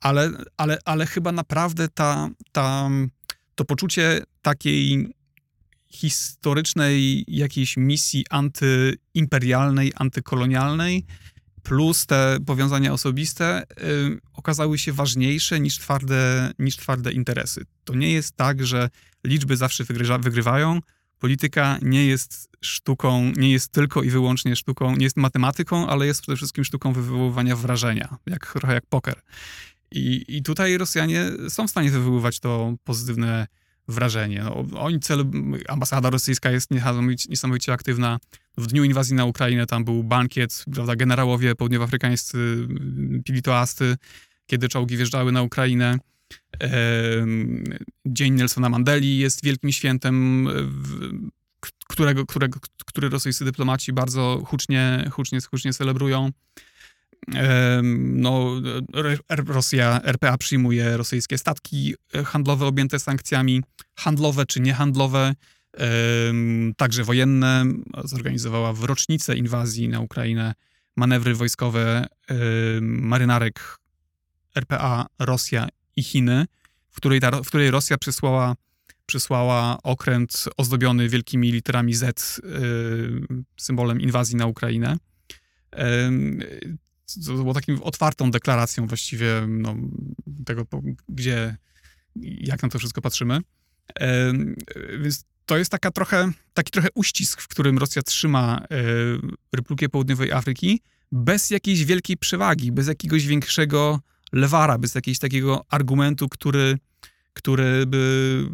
Ale, 0.00 0.30
ale, 0.56 0.78
ale 0.84 1.06
chyba 1.06 1.32
naprawdę 1.32 1.88
ta, 1.88 2.28
ta, 2.52 2.90
to 3.54 3.64
poczucie 3.64 4.22
takiej 4.42 5.14
historycznej 5.88 7.24
jakiejś 7.28 7.76
misji 7.76 8.24
antyimperialnej, 8.30 9.92
antykolonialnej, 9.96 11.06
plus 11.62 12.06
te 12.06 12.38
powiązania 12.46 12.92
osobiste 12.92 13.62
y, 13.62 14.20
okazały 14.32 14.78
się 14.78 14.92
ważniejsze 14.92 15.60
niż 15.60 15.78
twarde, 15.78 16.52
niż 16.58 16.76
twarde 16.76 17.12
interesy. 17.12 17.64
To 17.84 17.94
nie 17.94 18.12
jest 18.12 18.36
tak, 18.36 18.66
że 18.66 18.90
liczby 19.24 19.56
zawsze 19.56 19.84
wygrywa, 19.84 20.18
wygrywają. 20.18 20.80
Polityka 21.18 21.78
nie 21.82 22.06
jest 22.06 22.48
sztuką, 22.60 23.32
nie 23.36 23.52
jest 23.52 23.72
tylko 23.72 24.02
i 24.02 24.10
wyłącznie 24.10 24.56
sztuką, 24.56 24.96
nie 24.96 25.04
jest 25.04 25.16
matematyką, 25.16 25.88
ale 25.88 26.06
jest 26.06 26.22
przede 26.22 26.36
wszystkim 26.36 26.64
sztuką 26.64 26.92
wywoływania 26.92 27.56
wrażenia, 27.56 28.16
jak, 28.26 28.52
trochę 28.52 28.74
jak 28.74 28.86
poker. 28.86 29.22
I, 29.92 30.24
I 30.28 30.42
tutaj 30.42 30.78
Rosjanie 30.78 31.24
są 31.48 31.66
w 31.66 31.70
stanie 31.70 31.90
wywoływać 31.90 32.40
to 32.40 32.74
pozytywne 32.84 33.46
wrażenie. 33.88 34.42
No, 34.42 34.64
oni 34.80 35.00
cel, 35.00 35.24
ambasada 35.68 36.10
rosyjska 36.10 36.50
jest 36.50 36.70
niesamowicie, 37.28 37.72
aktywna. 37.72 38.18
W 38.58 38.66
dniu 38.66 38.84
inwazji 38.84 39.14
na 39.14 39.24
Ukrainę 39.24 39.66
tam 39.66 39.84
był 39.84 40.04
bankiet, 40.04 40.64
prawda, 40.74 40.96
generałowie 40.96 41.54
południowoafrykańscy 41.54 42.68
pili 43.24 43.42
toasty, 43.42 43.96
kiedy 44.46 44.68
czołgi 44.68 44.96
wjeżdżały 44.96 45.32
na 45.32 45.42
Ukrainę. 45.42 45.98
Dzień 48.06 48.34
Nelsona 48.34 48.68
Mandeli 48.68 49.18
jest 49.18 49.44
wielkim 49.44 49.72
świętem, 49.72 50.48
którego, 51.88 52.26
którego, 52.26 52.60
który 52.86 53.08
rosyjscy 53.08 53.44
dyplomaci 53.44 53.92
bardzo 53.92 54.42
hucznie, 54.46 55.08
hucznie, 55.12 55.38
hucznie 55.50 55.72
celebrują. 55.72 56.30
No, 57.82 58.60
Rosja, 59.46 60.00
RPA 60.02 60.38
przyjmuje 60.38 60.96
rosyjskie 60.96 61.38
statki 61.38 61.94
handlowe 62.24 62.66
objęte 62.66 62.98
sankcjami, 62.98 63.62
handlowe 63.94 64.46
czy 64.46 64.60
niehandlowe, 64.60 65.34
także 66.76 67.04
wojenne. 67.04 67.64
Zorganizowała 68.04 68.72
w 68.72 68.84
rocznicę 68.84 69.36
inwazji 69.36 69.88
na 69.88 70.00
Ukrainę 70.00 70.54
manewry 70.96 71.34
wojskowe 71.34 72.06
marynarek 72.80 73.78
RPA, 74.54 75.06
Rosja 75.18 75.68
i 75.96 76.02
Chiny, 76.02 76.46
w 76.90 76.96
której, 76.96 77.20
ta, 77.20 77.30
w 77.42 77.46
której 77.46 77.70
Rosja 77.70 77.98
przysłała, 77.98 78.54
przysłała 79.06 79.78
okręt 79.82 80.44
ozdobiony 80.56 81.08
wielkimi 81.08 81.52
literami 81.52 81.94
Z, 81.94 82.40
symbolem 83.56 84.00
inwazji 84.00 84.36
na 84.36 84.46
Ukrainę 84.46 84.96
to 87.26 87.34
było 87.34 87.54
takim 87.54 87.82
otwartą 87.82 88.30
deklaracją 88.30 88.86
właściwie 88.86 89.46
no, 89.48 89.76
tego, 90.46 90.66
gdzie, 91.08 91.56
jak 92.16 92.62
na 92.62 92.68
to 92.68 92.78
wszystko 92.78 93.00
patrzymy. 93.00 93.40
Więc 95.00 95.24
to 95.46 95.58
jest 95.58 95.70
taka 95.70 95.90
trochę, 95.90 96.32
taki 96.54 96.70
trochę 96.70 96.88
uścisk, 96.94 97.40
w 97.40 97.48
którym 97.48 97.78
Rosja 97.78 98.02
trzyma 98.02 98.60
e, 98.70 98.76
Republikę 99.52 99.88
Południowej 99.88 100.32
Afryki 100.32 100.80
bez 101.12 101.50
jakiejś 101.50 101.84
wielkiej 101.84 102.16
przewagi, 102.16 102.72
bez 102.72 102.88
jakiegoś 102.88 103.26
większego 103.26 104.00
lewara, 104.32 104.78
bez 104.78 104.94
jakiegoś 104.94 105.18
takiego 105.18 105.64
argumentu, 105.68 106.28
który, 106.28 106.78
który 107.32 107.86
by 107.86 108.44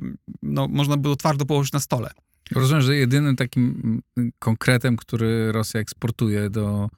no, 0.43 0.69
można 0.69 0.97
było 0.97 1.17
twardo 1.17 1.47
położyć 1.47 1.73
na 1.73 1.81
stole. 1.81 2.11
Rozumiem, 2.51 2.83
że 2.83 2.97
jedynym 2.97 3.37
takim 3.37 4.03
konkretem, 4.39 4.97
który 4.97 5.53
Rosja 5.53 5.81
eksportuje 5.81 6.51
do 6.51 6.89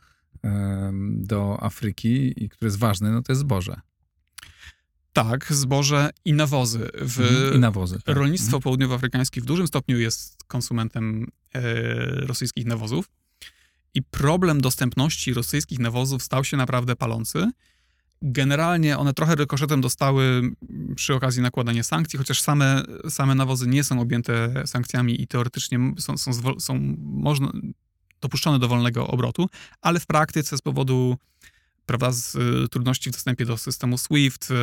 do 1.17 1.62
Afryki 1.62 2.45
i 2.45 2.49
który 2.49 2.67
jest 2.67 2.79
ważny, 2.79 3.11
no 3.11 3.23
to 3.23 3.33
jest 3.33 3.41
zboże. 3.41 3.81
Tak, 5.12 5.53
zboże 5.53 6.11
i 6.25 6.33
nawozy. 6.33 6.91
W 6.95 7.21
mhm, 7.21 7.55
I 7.55 7.59
nawozy. 7.59 7.99
Tak. 8.05 8.17
Rolnictwo 8.17 8.57
mhm. 8.57 8.62
południowoafrykańskie 8.62 9.41
w 9.41 9.45
dużym 9.45 9.67
stopniu 9.67 9.99
jest 9.99 10.45
konsumentem 10.47 11.26
e, 11.54 11.63
rosyjskich 12.26 12.67
nawozów. 12.67 13.11
I 13.95 14.02
problem 14.02 14.61
dostępności 14.61 15.35
rosyjskich 15.35 15.78
nawozów 15.78 16.23
stał 16.23 16.45
się 16.45 16.56
naprawdę 16.56 16.97
palący. 16.97 17.50
Generalnie 18.23 18.99
one 18.99 19.15
trochę 19.15 19.35
rykoszetem 19.35 19.80
dostały 19.80 20.43
przy 20.97 21.15
okazji 21.15 21.43
nakładania 21.43 21.82
sankcji, 21.82 22.19
chociaż 22.19 22.43
same, 22.43 22.82
same 23.09 23.35
nawozy 23.35 23.67
nie 23.67 23.85
są 23.85 24.00
objęte 24.00 24.63
sankcjami 24.67 25.23
i 25.23 25.26
teoretycznie 25.26 25.78
są, 25.99 26.17
są, 26.19 26.32
są 26.61 26.97
można, 26.99 27.52
dopuszczone 28.21 28.59
do 28.59 28.69
wolnego 28.69 29.07
obrotu, 29.07 29.49
ale 29.81 30.00
w 30.00 30.07
praktyce 30.07 30.57
z 30.57 30.63
powodu 30.63 31.17
prawda, 31.87 32.13
z 32.13 32.35
y, 32.35 32.69
trudności 32.69 33.11
w 33.11 33.13
dostępie 33.13 33.47
do 33.47 33.59
systemu 33.59 33.99
SWIFT, 33.99 34.50
y, 34.50 34.55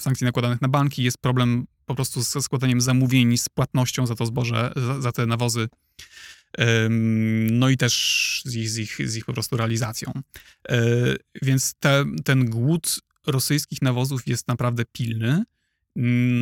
sankcji 0.00 0.24
nakładanych 0.24 0.60
na 0.60 0.68
banki, 0.68 1.02
jest 1.02 1.18
problem 1.18 1.66
po 1.86 1.94
prostu 1.94 2.22
ze 2.22 2.42
składaniem 2.42 2.80
zamówień, 2.80 3.38
z 3.38 3.48
płatnością 3.48 4.06
za 4.06 4.14
to 4.14 4.26
zboże, 4.26 4.72
za, 4.76 5.00
za 5.00 5.12
te 5.12 5.26
nawozy, 5.26 5.68
no 7.50 7.68
i 7.68 7.76
też 7.76 8.42
z 8.44 8.54
ich, 8.54 8.70
z 8.70 8.78
ich, 8.78 9.10
z 9.10 9.16
ich 9.16 9.24
po 9.24 9.32
prostu 9.32 9.56
realizacją. 9.56 10.12
E, 10.68 10.80
więc 11.42 11.74
te, 11.74 12.04
ten 12.24 12.50
głód 12.50 13.00
rosyjskich 13.26 13.82
nawozów 13.82 14.26
jest 14.26 14.48
naprawdę 14.48 14.84
pilny. 14.92 15.44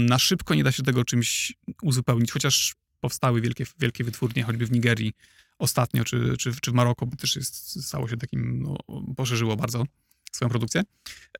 Na 0.08 0.18
szybko 0.18 0.54
nie 0.54 0.64
da 0.64 0.72
się 0.72 0.82
tego 0.82 1.04
czymś 1.04 1.54
uzupełnić, 1.82 2.32
chociaż 2.32 2.74
powstały 3.00 3.40
wielkie, 3.40 3.66
wielkie 3.78 4.04
wytwórnie, 4.04 4.42
choćby 4.42 4.66
w 4.66 4.72
Nigerii, 4.72 5.12
ostatnio, 5.58 6.04
czy, 6.04 6.34
czy, 6.38 6.52
czy 6.60 6.70
w 6.70 6.74
Maroku, 6.74 7.06
bo 7.06 7.16
też 7.16 7.36
jest, 7.36 7.84
stało 7.86 8.08
się 8.08 8.16
takim, 8.16 8.62
no, 8.62 8.76
poszerzyło 9.16 9.56
bardzo 9.56 9.84
swoją 10.32 10.48
produkcję, 10.48 10.82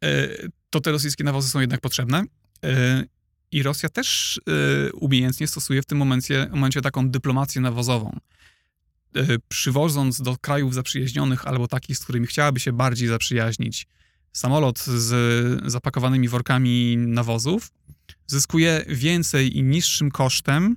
e, 0.05 0.29
to 0.70 0.81
te 0.81 0.92
rosyjskie 0.92 1.24
nawozy 1.24 1.48
są 1.48 1.61
jednak 1.61 1.81
potrzebne. 1.81 2.24
E, 2.64 3.05
I 3.52 3.62
Rosja 3.62 3.88
też 3.88 4.40
e, 4.88 4.92
umiejętnie 4.92 5.46
stosuje 5.46 5.83
w 5.83 5.87
tym 5.87 5.98
momencie, 5.98 6.48
momencie 6.50 6.83
taką 6.83 7.11
dyplomację 7.11 7.61
nawozową. 7.61 8.18
Przywożąc 9.48 10.22
do 10.22 10.37
krajów 10.37 10.74
zaprzyjaźnionych 10.74 11.46
albo 11.46 11.68
takich, 11.68 11.98
z 11.98 12.05
którymi 12.05 12.26
chciałaby 12.26 12.61
się 12.61 12.72
bardziej 12.72 13.09
zaprzyjaźnić, 13.09 13.87
samolot 14.33 14.79
z 14.79 15.70
zapakowanymi 15.70 16.29
workami 16.29 16.96
nawozów, 16.96 17.70
zyskuje 18.26 18.85
więcej 18.88 19.57
i 19.59 19.62
niższym 19.62 20.11
kosztem 20.11 20.76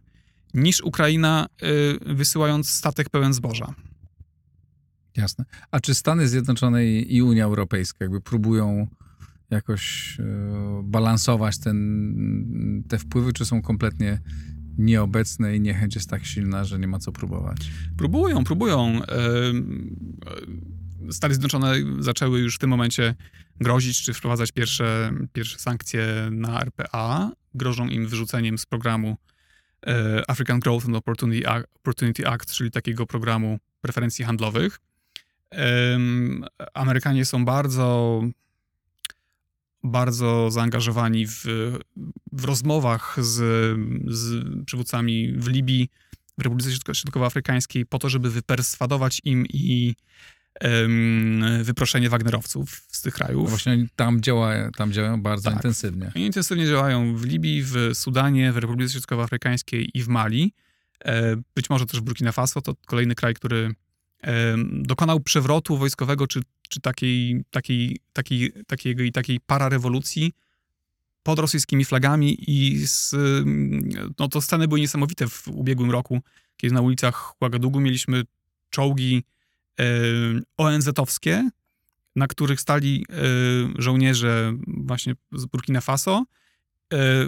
niż 0.54 0.82
Ukraina 0.82 1.48
y, 1.64 2.16
wysyłając 2.16 2.70
statek 2.70 3.10
pełen 3.10 3.34
zboża. 3.34 3.74
Jasne. 5.18 5.46
A 5.72 5.80
czy 5.80 5.96
Stany 5.96 6.28
Zjednoczone 6.28 6.86
i 6.86 7.22
Unia 7.22 7.46
Europejska 7.46 8.06
jakby 8.06 8.22
próbują 8.22 8.88
jakoś 9.50 10.16
y, 10.20 10.24
balansować 10.84 11.60
ten, 11.60 12.84
te 12.90 13.00
wpływy, 13.00 13.34
czy 13.34 13.46
są 13.46 13.62
kompletnie 13.62 14.20
nieobecne 14.78 15.56
i 15.56 15.62
niechęć 15.62 15.96
jest 15.96 16.10
tak 16.10 16.26
silna, 16.26 16.64
że 16.64 16.80
nie 16.80 16.88
ma 16.88 17.00
co 17.00 17.12
próbować? 17.12 17.72
Próbują, 17.98 18.44
próbują. 18.44 19.02
Y, 19.02 19.06
Stany 21.14 21.34
Zjednoczone 21.34 21.76
zaczęły 22.00 22.40
już 22.40 22.56
w 22.56 22.60
tym 22.60 22.70
momencie 22.70 23.16
grozić, 23.60 24.02
czy 24.02 24.14
wprowadzać 24.14 24.52
pierwsze, 24.52 25.12
pierwsze 25.34 25.60
sankcje 25.60 26.30
na 26.32 26.62
RPA. 26.62 27.32
Grożą 27.54 27.88
im 27.88 28.08
wyrzuceniem 28.08 28.58
z 28.58 28.66
programu 28.66 29.18
E, 29.18 29.38
African 30.28 30.60
Growth 30.60 30.86
and 30.86 30.96
Opportunity 30.96 31.48
Act, 31.48 31.68
Opportunity 31.76 32.28
Act, 32.28 32.52
czyli 32.52 32.72
takiego 32.72 33.06
programu 33.06 33.60
preferencji 33.82 34.26
handlowych. 34.26 34.80
Amerykanie 36.74 37.26
są 37.26 37.46
bardzo, 37.46 38.22
bardzo 39.84 40.52
zaangażowani 40.52 41.28
w, 41.28 41.44
w 42.32 42.46
rozmowach 42.46 43.15
z, 43.20 43.36
z 44.08 44.46
przywódcami 44.65 45.34
w 45.34 45.48
Libii, 45.48 45.89
w 46.38 46.42
Republice 46.42 46.96
Środkowoafrykańskiej, 46.96 47.86
po 47.86 48.00
to, 48.00 48.10
żeby 48.10 48.30
wyperswadować 48.30 49.22
im 49.24 49.46
i 49.50 49.96
wyproszenie 51.63 52.10
Wagnerowców 52.10 52.86
z 52.88 53.02
tych 53.02 53.13
krajów. 53.13 53.43
No 53.43 53.50
właśnie 53.50 53.88
tam, 53.95 54.22
działa, 54.22 54.54
tam 54.78 54.91
działają 54.91 55.22
bardzo 55.22 55.50
tak. 55.50 55.54
intensywnie. 55.54 56.12
Intensywnie 56.15 56.67
działają 56.67 57.15
w 57.15 57.26
Libii, 57.26 57.63
w 57.63 57.76
Sudanie, 57.93 58.52
w 58.52 58.58
Republice 58.58 58.93
Środkowoafrykańskiej 58.93 59.89
i 59.93 60.04
w 60.04 60.08
Mali. 60.08 60.54
E, 61.06 61.36
być 61.56 61.69
może 61.69 61.86
też 61.86 62.00
w 62.00 62.04
Burkina 62.04 62.32
Faso, 62.32 62.62
to 62.62 62.76
kolejny 62.86 63.15
kraj, 63.15 63.34
który 63.34 63.74
dokonał 64.63 65.19
przewrotu 65.19 65.78
wojskowego, 65.78 66.28
czy, 66.28 66.41
czy 66.69 66.82
takiej, 66.82 67.43
takiej, 67.50 68.00
takiej, 68.13 68.54
takiej, 68.67 69.12
takiej 69.12 69.39
pararewolucji 69.39 70.34
pod 71.24 71.39
rosyjskimi 71.39 71.86
flagami 71.86 72.52
i 72.52 72.88
z, 72.88 73.15
no 74.19 74.28
to 74.28 74.41
sceny 74.41 74.67
były 74.67 74.80
niesamowite 74.80 75.28
w 75.28 75.48
ubiegłym 75.48 75.91
roku, 75.91 76.22
kiedy 76.58 76.74
na 76.74 76.82
ulicach 76.82 77.34
Ouagadougou 77.39 77.80
mieliśmy 77.80 78.24
czołgi 78.69 79.24
ONZ-owskie, 80.58 81.50
na 82.15 82.28
których 82.28 82.62
stali 82.62 83.06
żołnierze 83.78 84.54
właśnie 84.68 85.13
z 85.32 85.46
Burkina 85.46 85.82
Faso, 85.82 86.26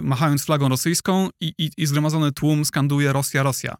machając 0.02 0.44
flagą 0.44 0.68
rosyjską 0.68 1.28
i, 1.40 1.52
i, 1.58 1.70
i 1.76 1.86
zgromadzony 1.86 2.32
tłum 2.32 2.64
skanduje 2.64 3.12
Rosja, 3.12 3.42
Rosja. 3.42 3.76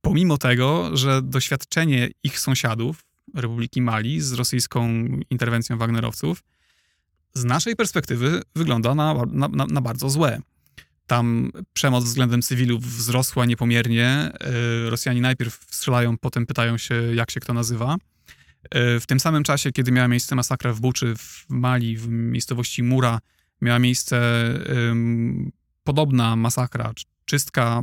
Pomimo 0.00 0.38
tego, 0.38 0.96
że 0.96 1.22
doświadczenie 1.22 2.08
ich 2.22 2.38
sąsiadów, 2.38 3.04
Republiki 3.34 3.82
Mali, 3.82 4.20
z 4.20 4.32
rosyjską 4.32 5.08
interwencją 5.30 5.78
Wagnerowców, 5.78 6.42
z 7.34 7.44
naszej 7.44 7.76
perspektywy 7.76 8.42
wygląda 8.56 8.94
na, 8.94 9.14
na, 9.32 9.48
na 9.66 9.80
bardzo 9.80 10.10
złe. 10.10 10.40
Tam 11.08 11.52
przemoc 11.72 12.04
względem 12.04 12.42
cywilów 12.42 12.84
wzrosła 12.84 13.46
niepomiernie. 13.46 14.30
Rosjanie 14.88 15.20
najpierw 15.20 15.66
strzelają, 15.70 16.18
potem 16.18 16.46
pytają 16.46 16.78
się, 16.78 16.94
jak 17.14 17.30
się 17.30 17.40
kto 17.40 17.54
nazywa. 17.54 17.96
W 18.74 19.02
tym 19.06 19.20
samym 19.20 19.42
czasie, 19.42 19.72
kiedy 19.72 19.92
miała 19.92 20.08
miejsce 20.08 20.34
masakra 20.34 20.72
w 20.72 20.80
Buczy, 20.80 21.14
w 21.16 21.44
Mali, 21.48 21.96
w 21.96 22.08
miejscowości 22.08 22.82
Mura, 22.82 23.18
miała 23.60 23.78
miejsce 23.78 24.20
podobna 25.84 26.36
masakra, 26.36 26.92
czystka 27.24 27.82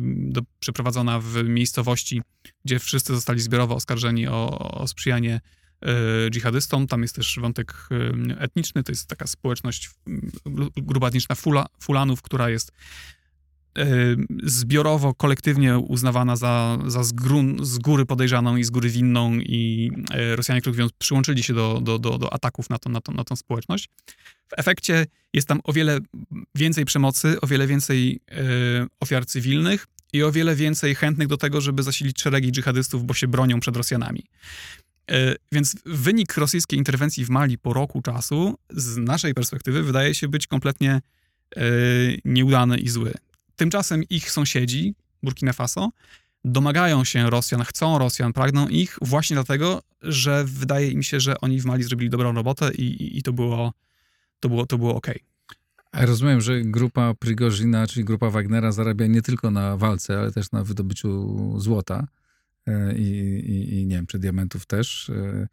do, 0.00 0.42
przeprowadzona 0.60 1.20
w 1.20 1.44
miejscowości, 1.44 2.22
gdzie 2.64 2.78
wszyscy 2.78 3.14
zostali 3.14 3.40
zbiorowo 3.40 3.74
oskarżeni 3.74 4.28
o, 4.28 4.58
o 4.80 4.88
sprzyjanie 4.88 5.34
e, 5.34 5.40
dżihadystom. 6.30 6.86
Tam 6.86 7.02
jest 7.02 7.14
też 7.14 7.38
wątek 7.40 7.88
etniczny, 8.38 8.82
to 8.82 8.92
jest 8.92 9.08
taka 9.08 9.26
społeczność, 9.26 9.90
grupa 10.76 11.08
etniczna 11.08 11.34
Fula, 11.34 11.66
Fulanów, 11.80 12.22
która 12.22 12.50
jest 12.50 12.72
zbiorowo, 14.42 15.14
kolektywnie 15.14 15.78
uznawana 15.78 16.36
za, 16.36 16.78
za 16.86 17.04
z, 17.04 17.12
grun, 17.12 17.64
z 17.64 17.78
góry 17.78 18.06
podejrzaną 18.06 18.56
i 18.56 18.64
z 18.64 18.70
góry 18.70 18.90
winną 18.90 19.34
i 19.34 19.90
Rosjanie, 20.34 20.60
krótko 20.60 20.76
mówiąc, 20.76 20.92
przyłączyli 20.98 21.42
się 21.42 21.54
do, 21.54 21.80
do, 21.82 21.98
do, 21.98 22.18
do 22.18 22.32
ataków 22.32 22.70
na, 22.70 22.78
to, 22.78 22.90
na, 22.90 23.00
to, 23.00 23.12
na 23.12 23.24
tą 23.24 23.36
społeczność. 23.36 23.88
W 24.48 24.52
efekcie 24.56 25.06
jest 25.32 25.48
tam 25.48 25.60
o 25.64 25.72
wiele 25.72 25.98
więcej 26.54 26.84
przemocy, 26.84 27.40
o 27.40 27.46
wiele 27.46 27.66
więcej 27.66 28.20
ofiar 29.00 29.26
cywilnych 29.26 29.86
i 30.12 30.22
o 30.22 30.32
wiele 30.32 30.56
więcej 30.56 30.94
chętnych 30.94 31.28
do 31.28 31.36
tego, 31.36 31.60
żeby 31.60 31.82
zasilić 31.82 32.22
szeregi 32.22 32.52
dżihadystów, 32.52 33.04
bo 33.04 33.14
się 33.14 33.28
bronią 33.28 33.60
przed 33.60 33.76
Rosjanami. 33.76 34.24
E, 35.10 35.34
więc 35.52 35.76
wynik 35.86 36.36
rosyjskiej 36.36 36.78
interwencji 36.78 37.24
w 37.24 37.30
Mali 37.30 37.58
po 37.58 37.72
roku 37.72 38.02
czasu, 38.02 38.58
z 38.70 38.96
naszej 38.96 39.34
perspektywy, 39.34 39.82
wydaje 39.82 40.14
się 40.14 40.28
być 40.28 40.46
kompletnie 40.46 41.00
nieudany 42.24 42.78
i 42.78 42.88
zły. 42.88 43.12
Tymczasem 43.56 44.02
ich 44.10 44.30
sąsiedzi, 44.30 44.94
Burkina 45.22 45.52
Faso, 45.52 45.90
domagają 46.44 47.04
się 47.04 47.30
Rosjan, 47.30 47.64
chcą 47.64 47.98
Rosjan, 47.98 48.32
pragną 48.32 48.68
ich 48.68 48.98
właśnie 49.02 49.34
dlatego, 49.34 49.82
że 50.02 50.44
wydaje 50.44 50.90
im 50.90 51.02
się, 51.02 51.20
że 51.20 51.40
oni 51.40 51.60
w 51.60 51.64
Mali 51.64 51.82
zrobili 51.82 52.10
dobrą 52.10 52.32
robotę 52.32 52.74
i, 52.74 52.82
i, 52.82 53.18
i 53.18 53.22
to 53.22 53.32
było, 53.32 53.72
to 54.40 54.48
było, 54.48 54.66
to 54.66 54.78
było 54.78 54.94
ok. 54.94 55.06
A 55.92 56.06
rozumiem, 56.06 56.40
że 56.40 56.60
grupa 56.60 57.14
Prigozina, 57.14 57.86
czyli 57.86 58.04
grupa 58.04 58.30
Wagnera 58.30 58.72
zarabia 58.72 59.06
nie 59.06 59.22
tylko 59.22 59.50
na 59.50 59.76
walce, 59.76 60.18
ale 60.18 60.32
też 60.32 60.52
na 60.52 60.64
wydobyciu 60.64 61.54
złota 61.60 61.98
e, 61.98 62.06
i, 62.96 63.02
i, 63.02 63.74
i 63.74 63.86
nie 63.86 63.96
wiem, 63.96 64.06
czy 64.06 64.18
diamentów 64.18 64.66
też. 64.66 65.10
E, 65.10 65.46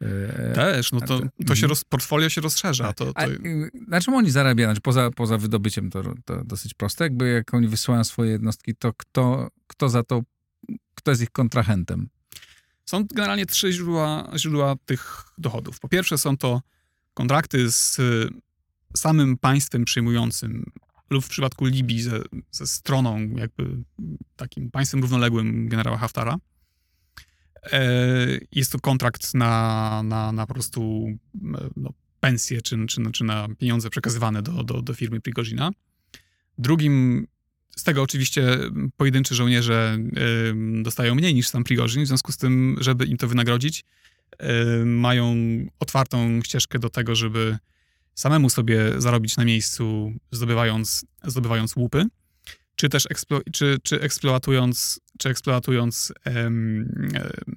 E, 0.00 0.52
Też, 0.52 0.92
no 0.92 1.00
to, 1.00 1.06
to 1.46 1.54
się 1.54 1.66
mhm. 1.66 1.68
roz, 1.68 1.84
portfolio 1.84 2.28
się 2.28 2.40
rozszerza. 2.40 2.92
To, 2.92 3.12
to... 3.12 3.20
A, 3.20 3.26
na 3.88 4.00
czym 4.00 4.14
oni 4.14 4.30
zarabiają? 4.30 4.68
Znaczy 4.68 4.80
poza, 4.80 5.10
poza 5.10 5.38
wydobyciem 5.38 5.90
to, 5.90 6.02
to 6.24 6.44
dosyć 6.44 6.74
proste. 6.74 7.04
Jakby 7.04 7.28
jak 7.28 7.54
oni 7.54 7.68
wysyłają 7.68 8.04
swoje 8.04 8.30
jednostki, 8.30 8.74
to 8.74 8.92
kto, 8.92 9.48
kto 9.66 9.88
za 9.88 10.02
to, 10.02 10.22
kto 10.94 11.10
jest 11.10 11.22
ich 11.22 11.30
kontrahentem? 11.30 12.08
Są 12.86 13.04
generalnie 13.14 13.46
trzy 13.46 13.72
źródła, 13.72 14.30
źródła 14.36 14.76
tych 14.86 15.24
dochodów. 15.38 15.80
Po 15.80 15.88
pierwsze 15.88 16.18
są 16.18 16.36
to 16.36 16.62
kontrakty 17.14 17.72
z 17.72 17.96
samym 18.96 19.36
państwem 19.36 19.84
przyjmującym 19.84 20.64
lub 21.10 21.24
w 21.24 21.28
przypadku 21.28 21.64
Libii 21.64 22.02
ze, 22.02 22.20
ze 22.50 22.66
stroną 22.66 23.28
jakby 23.36 23.82
takim 24.36 24.70
państwem 24.70 25.00
równoległym 25.00 25.68
generała 25.68 25.96
Haftara. 25.98 26.36
E, 27.72 27.88
jest 28.52 28.72
to 28.72 28.78
kontrakt 28.80 29.34
na, 29.34 30.02
na, 30.02 30.32
na 30.32 30.46
po 30.46 30.54
prostu 30.54 31.06
no, 31.76 31.92
pensję 32.20 32.62
czy, 32.62 32.86
czy, 32.86 33.10
czy 33.12 33.24
na 33.24 33.48
pieniądze 33.58 33.90
przekazywane 33.90 34.42
do, 34.42 34.64
do, 34.64 34.82
do 34.82 34.94
firmy 34.94 35.20
Prigozina. 35.20 35.70
Drugim, 36.58 37.26
z 37.76 37.84
tego 37.84 38.02
oczywiście 38.02 38.58
pojedynczy 38.96 39.34
żołnierze 39.34 39.98
dostają 40.82 41.14
mniej 41.14 41.34
niż 41.34 41.48
sam 41.48 41.64
Prigozin, 41.64 42.04
w 42.04 42.06
związku 42.06 42.32
z 42.32 42.36
tym, 42.36 42.76
żeby 42.80 43.06
im 43.06 43.16
to 43.16 43.28
wynagrodzić, 43.28 43.84
mają 44.84 45.36
otwartą 45.80 46.42
ścieżkę 46.42 46.78
do 46.78 46.90
tego, 46.90 47.14
żeby 47.14 47.58
samemu 48.14 48.50
sobie 48.50 49.00
zarobić 49.00 49.36
na 49.36 49.44
miejscu, 49.44 50.12
zdobywając, 50.30 51.06
zdobywając 51.24 51.76
łupy 51.76 52.04
czy 52.78 52.88
też 52.88 53.06
eksplo, 53.10 53.40
czy, 53.52 53.78
czy 53.82 54.00
eksploatując, 54.00 55.00
czy 55.18 55.28
eksploatując 55.28 56.12
em, 56.24 57.10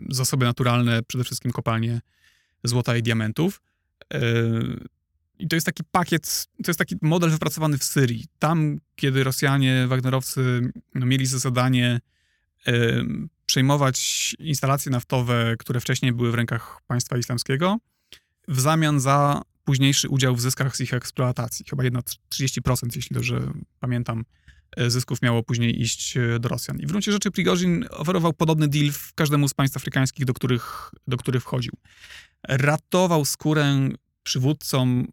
zasoby 0.09 0.45
naturalne, 0.45 1.03
przede 1.03 1.23
wszystkim 1.23 1.51
kopalnie 1.51 2.01
złota 2.63 2.97
i 2.97 3.03
diamentów. 3.03 3.61
E, 4.13 4.21
I 5.39 5.47
to 5.47 5.55
jest 5.55 5.65
taki 5.65 5.83
pakiet, 5.91 6.47
to 6.63 6.69
jest 6.69 6.79
taki 6.79 6.95
model 7.01 7.29
wypracowany 7.29 7.77
w 7.77 7.83
Syrii. 7.83 8.25
Tam, 8.39 8.79
kiedy 8.95 9.23
Rosjanie, 9.23 9.87
Wagnerowcy 9.87 10.71
no, 10.95 11.05
mieli 11.05 11.25
za 11.25 11.39
zadanie 11.39 11.99
e, 12.67 13.03
przejmować 13.45 14.35
instalacje 14.39 14.91
naftowe, 14.91 15.55
które 15.59 15.79
wcześniej 15.79 16.13
były 16.13 16.31
w 16.31 16.35
rękach 16.35 16.81
państwa 16.87 17.17
islamskiego, 17.17 17.77
w 18.47 18.59
zamian 18.59 18.99
za 18.99 19.41
późniejszy 19.63 20.09
udział 20.09 20.35
w 20.35 20.41
zyskach 20.41 20.75
z 20.75 20.79
ich 20.79 20.93
eksploatacji. 20.93 21.65
Chyba 21.69 21.83
jedna 21.83 21.99
30%, 22.29 22.95
jeśli 22.95 23.13
dobrze 23.13 23.53
pamiętam, 23.79 24.23
E, 24.25 24.60
zysków 24.77 25.21
miało 25.21 25.43
później 25.43 25.81
iść 25.81 26.17
e, 26.17 26.39
do 26.39 26.49
Rosjan. 26.49 26.79
I 26.79 26.85
w 26.85 26.89
gruncie 26.89 27.11
rzeczy 27.11 27.31
Prigozhin 27.31 27.85
oferował 27.89 28.33
podobny 28.33 28.67
deal 28.67 28.91
w 28.91 29.13
każdemu 29.13 29.47
z 29.47 29.53
państw 29.53 29.77
afrykańskich, 29.77 30.25
do 30.25 30.33
których, 30.33 30.91
do 31.07 31.17
których 31.17 31.43
wchodził. 31.43 31.73
Ratował 32.47 33.25
skórę 33.25 33.89
przywódcom, 34.23 35.07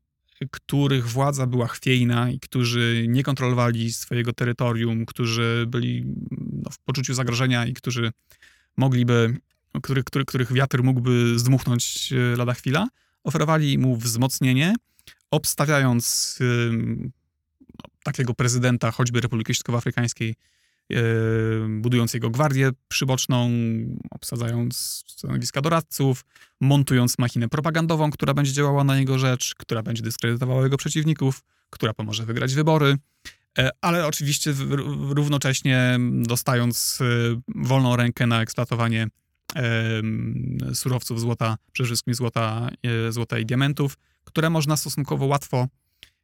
których 0.51 1.09
władza 1.09 1.47
była 1.47 1.67
chwiejna 1.67 2.31
i 2.31 2.41
którzy 2.41 3.07
nie 3.09 3.23
kontrolowali 3.23 3.93
swojego 3.93 4.33
terytorium, 4.33 5.07
którzy 5.07 5.65
byli 5.69 6.05
no, 6.41 6.71
w 6.71 6.79
poczuciu 6.79 7.15
zagrożenia 7.15 7.67
i 7.67 7.75
którzy 7.75 8.13
mogliby, 8.77 9.37
który, 9.83 10.05
który, 10.05 10.25
których 10.25 10.53
wiatr 10.53 10.83
mógłby 10.83 11.39
zdmuchnąć 11.39 12.13
e, 12.13 12.37
lada 12.37 12.55
chwila. 12.55 12.89
Oferowali 13.25 13.79
mu 13.79 13.97
wzmocnienie, 13.97 14.75
obstawiając 15.31 16.39
takiego 18.05 18.35
prezydenta 18.35 18.91
choćby 18.91 19.21
Republiki 19.21 19.55
Środkowoafrykańskiej, 19.55 20.35
e, 20.91 20.97
budując 21.69 22.15
jego 22.15 22.31
gwardię 22.31 22.71
przyboczną, 22.89 23.51
obsadzając 24.11 25.05
stanowiska 25.07 25.61
doradców, 25.61 26.25
montując 26.61 27.19
machinę 27.19 27.49
propagandową, 27.49 28.11
która 28.11 28.35
będzie 28.35 28.53
działała 28.53 28.85
na 28.85 28.99
jego 28.99 29.19
rzecz, 29.19 29.55
która 29.55 29.83
będzie 29.83 30.03
dyskredytowała 30.03 30.63
jego 30.63 30.77
przeciwników, 30.77 31.43
która 31.71 31.95
pomoże 31.95 32.27
wygrać 32.27 32.55
wybory, 32.55 32.97
e, 33.59 33.71
ale 33.81 34.07
oczywiście 34.07 34.55
równocześnie 35.11 35.99
dostając 36.23 36.99
e, 37.01 37.05
wolną 37.55 37.97
rękę 37.97 38.27
na 38.27 38.43
eksploatowanie 38.43 39.09
surowców 40.75 41.21
złota, 41.21 41.57
przede 41.73 41.87
wszystkim 41.87 42.15
złota, 42.15 42.71
złota 43.11 43.39
i 43.39 43.47
diamentów, 43.47 43.97
które 44.25 44.51
można 44.51 44.77
stosunkowo 44.77 45.27
łatwo 45.27 45.69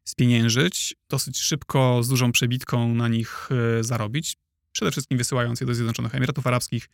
spieniężyć, 0.04 0.94
dosyć 1.08 1.38
szybko, 1.38 2.02
z 2.02 2.08
dużą 2.08 2.32
przebitką 2.32 2.94
na 2.94 3.08
nich 3.08 3.48
e, 3.78 3.84
zarobić. 3.84 4.36
Przede 4.72 4.90
wszystkim 4.90 5.18
wysyłając 5.18 5.60
je 5.60 5.66
do 5.66 5.74
Zjednoczonych 5.74 6.14
Emiratów 6.14 6.46
Arabskich. 6.46 6.88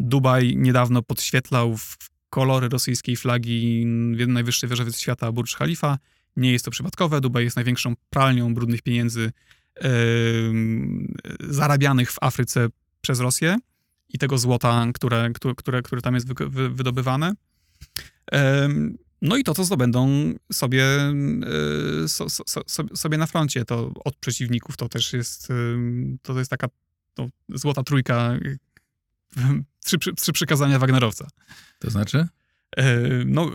Dubaj 0.00 0.56
niedawno 0.56 1.02
podświetlał 1.02 1.76
w 1.76 1.96
kolory 2.30 2.68
rosyjskiej 2.68 3.16
flagi 3.16 3.86
najwyższej 4.28 4.70
wieżowiec 4.70 4.98
świata 4.98 5.32
Burj 5.32 5.50
Khalifa. 5.58 5.98
Nie 6.36 6.52
jest 6.52 6.64
to 6.64 6.70
przypadkowe. 6.70 7.20
Dubaj 7.20 7.44
jest 7.44 7.56
największą 7.56 7.94
pralnią 8.10 8.54
brudnych 8.54 8.82
pieniędzy 8.82 9.32
yy, 9.82 9.90
zarabianych 11.40 12.12
w 12.12 12.16
Afryce 12.20 12.68
przez 13.00 13.20
Rosję 13.20 13.56
i 14.08 14.18
tego 14.18 14.38
złota, 14.38 14.86
które, 14.94 15.30
które, 15.56 15.82
które, 15.82 16.02
tam 16.02 16.14
jest 16.14 16.28
wy, 16.28 16.48
wy, 16.48 16.70
wydobywane. 16.70 17.32
Yy, 18.32 18.38
no 19.22 19.36
i 19.36 19.44
to, 19.44 19.54
co 19.54 19.64
zdobędą 19.64 20.32
sobie, 20.52 20.84
y, 22.04 22.08
so, 22.08 22.30
so, 22.30 22.44
so, 22.66 22.96
sobie 22.96 23.18
na 23.18 23.26
froncie, 23.26 23.64
to 23.64 23.92
od 24.04 24.16
przeciwników 24.16 24.76
to 24.76 24.88
też 24.88 25.12
jest, 25.12 25.48
to 26.22 26.38
jest 26.38 26.50
taka 26.50 26.68
to 27.14 27.28
złota 27.48 27.82
trójka, 27.82 28.38
trzy, 29.84 29.98
trzy 30.16 30.32
przykazania 30.32 30.78
Wagnerowca. 30.78 31.28
To 31.78 31.90
znaczy? 31.90 32.28
No, 33.26 33.50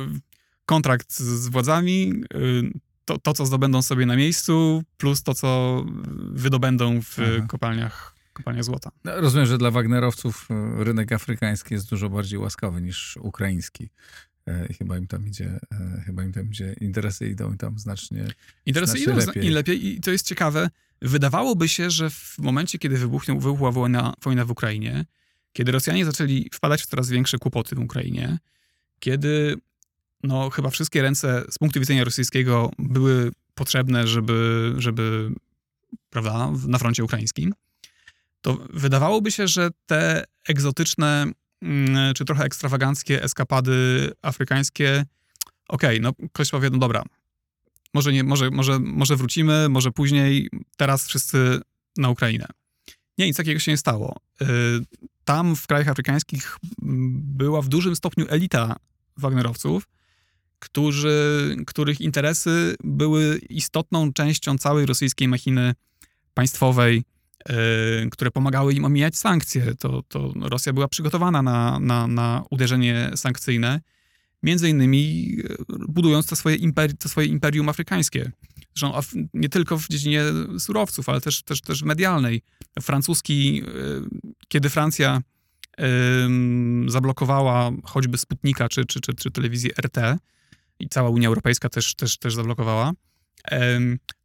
kontrakt 0.66 1.14
z 1.14 1.48
władzami, 1.48 2.14
y, 2.36 2.72
to, 3.06 3.18
to, 3.18 3.34
co 3.34 3.46
zdobędą 3.46 3.82
sobie 3.82 4.06
na 4.06 4.16
miejscu, 4.16 4.84
plus 4.98 5.24
to, 5.24 5.34
co 5.34 5.84
wydobędą 6.32 7.02
w 7.02 7.18
kopalniach, 7.48 8.16
kopalniach 8.34 8.64
złota. 8.64 8.92
No, 9.04 9.22
rozumiem, 9.22 9.46
że 9.46 9.58
dla 9.58 9.72
Wagnerowców 9.72 10.48
y, 10.80 10.84
rynek 10.84 11.12
afrykański 11.12 11.74
jest 11.74 11.90
dużo 11.90 12.10
bardziej 12.10 12.40
łaskawy 12.40 12.82
niż 12.82 13.18
ukraiński. 13.22 13.90
E, 14.48 14.74
chyba 14.74 14.98
im 14.98 15.08
tam 15.08 15.28
idzie, 15.28 15.60
e, 15.72 16.02
chyba 16.06 16.24
im 16.24 16.34
tam 16.34 16.48
idzie, 16.48 16.76
interesy 16.82 17.30
idą 17.30 17.58
tam 17.58 17.80
znacznie 17.80 18.28
Interesy 18.66 18.92
znacznie 18.92 19.14
idą 19.14 19.26
lepiej. 19.26 19.46
i 19.46 19.50
lepiej 19.50 19.88
i 19.88 20.02
to 20.02 20.12
jest 20.12 20.28
ciekawe. 20.28 20.70
Wydawałoby 21.02 21.70
się, 21.70 21.90
że 21.92 22.10
w 22.10 22.38
momencie, 22.38 22.80
kiedy 22.80 22.98
wybuchną, 22.98 23.40
wybuchła 23.40 23.72
wojna, 23.72 24.14
wojna 24.24 24.46
w 24.46 24.52
Ukrainie, 24.52 25.06
kiedy 25.54 25.72
Rosjanie 25.72 26.06
zaczęli 26.06 26.50
wpadać 26.54 26.82
w 26.82 26.86
coraz 26.86 27.10
większe 27.10 27.38
kłopoty 27.38 27.76
w 27.76 27.80
Ukrainie, 27.80 28.38
kiedy 29.00 29.56
no, 30.24 30.50
chyba 30.50 30.70
wszystkie 30.70 31.02
ręce 31.02 31.44
z 31.50 31.58
punktu 31.58 31.80
widzenia 31.80 32.04
rosyjskiego 32.04 32.72
były 32.80 33.32
potrzebne, 33.56 34.08
żeby, 34.08 34.74
żeby 34.78 35.32
prawda, 36.10 36.52
na 36.68 36.78
froncie 36.78 37.04
ukraińskim, 37.04 37.54
to 38.42 38.68
wydawałoby 38.74 39.32
się, 39.32 39.48
że 39.48 39.70
te 39.86 40.24
egzotyczne 40.48 41.32
czy 42.16 42.26
trochę 42.26 42.44
ekstrawaganckie 42.44 43.24
eskapady 43.24 44.12
afrykańskie, 44.22 45.06
okej, 45.68 46.00
okay, 46.00 46.00
no 46.00 46.30
ktoś 46.34 46.50
powie, 46.50 46.70
no 46.70 46.78
dobra, 46.78 47.04
może, 47.94 48.14
nie, 48.14 48.24
może, 48.24 48.52
może, 48.52 48.80
może 48.80 49.16
wrócimy, 49.16 49.70
może 49.70 49.92
później, 49.92 50.50
teraz 50.78 51.08
wszyscy 51.08 51.62
na 51.98 52.10
Ukrainę. 52.10 52.48
Nie, 53.18 53.26
nic 53.26 53.38
takiego 53.38 53.60
się 53.60 53.72
nie 53.72 53.78
stało. 53.78 54.16
Y, 54.42 54.46
tam 55.26 55.56
w 55.56 55.68
krajach 55.68 55.88
afrykańskich 55.88 56.58
była 57.38 57.62
w 57.62 57.68
dużym 57.68 57.96
stopniu 57.96 58.26
elita 58.30 58.76
Wagnerowców, 59.18 59.88
którzy, 60.60 61.56
których 61.68 62.02
interesy 62.02 62.76
były 62.84 63.38
istotną 63.50 64.14
częścią 64.14 64.58
całej 64.58 64.86
rosyjskiej 64.86 65.28
machiny 65.28 65.76
państwowej, 66.34 67.04
które 68.12 68.32
pomagały 68.32 68.74
im 68.74 68.86
omijać 68.86 69.18
sankcje. 69.18 69.76
To, 69.76 70.04
to 70.08 70.34
Rosja 70.42 70.74
była 70.74 70.88
przygotowana 70.88 71.42
na, 71.42 71.80
na, 71.80 72.08
na 72.08 72.44
uderzenie 72.50 73.12
sankcyjne, 73.16 73.82
między 74.44 74.70
innymi 74.70 75.36
e, 75.50 75.56
budując 75.88 76.28
to 76.28 76.36
swoje, 76.36 76.56
imperi 76.56 76.98
to 76.98 77.10
swoje 77.10 77.28
imperium 77.28 77.70
afrykańskie. 77.70 78.32
Zresztą 78.76 79.00
nie 79.34 79.50
tylko 79.50 79.78
w 79.78 79.88
dziedzinie 79.88 80.24
surowców, 80.60 81.10
ale 81.10 81.22
też, 81.22 81.44
też, 81.44 81.62
też 81.62 81.84
medialnej. 81.84 82.42
Francuski, 82.82 83.56
yy, 83.56 83.64
kiedy 84.48 84.70
Francja 84.70 85.22
zablokowała 86.88 87.72
choćby 87.84 88.18
Sputnika 88.18 88.70
czy, 88.70 88.86
czy, 88.86 89.02
czy, 89.02 89.14
czy 89.14 89.32
telewizję 89.32 89.72
RT 89.82 89.98
i 90.80 90.90
cała 90.90 91.10
Unia 91.10 91.28
Europejska 91.28 91.70
też, 91.70 91.96
też, 91.96 92.18
też 92.18 92.36
zablokowała, 92.36 92.92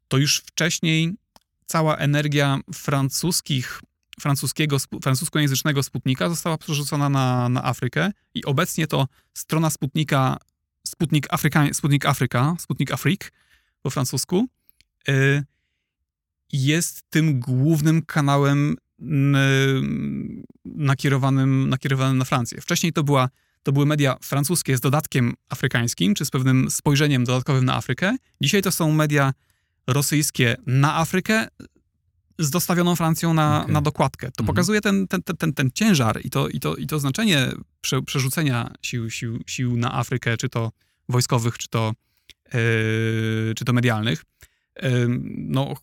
to 0.08 0.18
już 0.18 0.36
wcześniej 0.36 1.14
cała 1.72 1.96
energia 1.96 2.58
francuskich, 2.74 3.80
francuskiego, 4.20 4.76
francuskojęzycznego 5.02 5.82
Sputnika 5.82 6.28
została 6.28 6.58
przerzucona 6.58 7.08
na, 7.08 7.48
na 7.48 7.64
Afrykę 7.64 8.10
i 8.34 8.44
obecnie 8.44 8.86
to 8.86 9.08
strona 9.34 9.70
Sputnika, 9.70 10.36
Sputnik, 10.86 11.26
Afryka, 11.30 11.66
Sputnik 11.72 12.06
Afryka, 12.06 12.56
Sputnik 12.58 12.92
Afrik 12.92 13.32
po 13.82 13.90
francusku, 13.90 14.46
y, 15.08 15.44
jest 16.52 17.02
tym 17.10 17.40
głównym 17.40 18.02
kanałem 18.02 18.76
nakierowanym, 20.64 21.68
nakierowanym 21.68 22.18
na 22.18 22.24
Francję. 22.24 22.60
Wcześniej 22.60 22.92
to, 22.92 23.02
była, 23.02 23.28
to 23.62 23.72
były 23.72 23.86
media 23.86 24.16
francuskie 24.22 24.76
z 24.76 24.80
dodatkiem 24.80 25.34
afrykańskim, 25.48 26.14
czy 26.14 26.24
z 26.24 26.30
pewnym 26.30 26.70
spojrzeniem 26.70 27.24
dodatkowym 27.24 27.64
na 27.64 27.74
Afrykę. 27.74 28.16
Dzisiaj 28.40 28.62
to 28.62 28.72
są 28.72 28.92
media 28.92 29.32
rosyjskie 29.86 30.56
na 30.66 30.94
Afrykę 30.94 31.48
z 32.38 32.50
dostawioną 32.50 32.96
Francją 32.96 33.34
na, 33.34 33.62
okay. 33.62 33.72
na 33.72 33.80
dokładkę. 33.80 34.26
To 34.26 34.42
mhm. 34.42 34.46
pokazuje 34.46 34.80
ten, 34.80 35.08
ten, 35.08 35.22
ten, 35.22 35.52
ten, 35.52 35.70
ciężar 35.74 36.20
i 36.24 36.30
to, 36.30 36.48
i 36.48 36.60
to, 36.60 36.76
i 36.76 36.86
to 36.86 37.00
znaczenie 37.00 37.52
prze, 37.80 38.02
przerzucenia 38.02 38.74
sił, 38.82 39.10
sił, 39.10 39.38
sił 39.46 39.76
na 39.76 39.94
Afrykę, 39.94 40.36
czy 40.36 40.48
to 40.48 40.72
wojskowych, 41.08 41.58
czy 41.58 41.68
to, 41.68 41.92
yy, 42.54 43.54
czy 43.56 43.64
to 43.64 43.72
medialnych. 43.72 44.24
Yy, 44.82 44.90
no, 45.36 45.74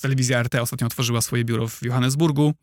telewizja 0.00 0.42
RT 0.42 0.54
ostatnio 0.54 0.86
otworzyła 0.86 1.20
swoje 1.20 1.44
biuro 1.44 1.68
w 1.68 1.82
Johannesburgu. 1.82 2.54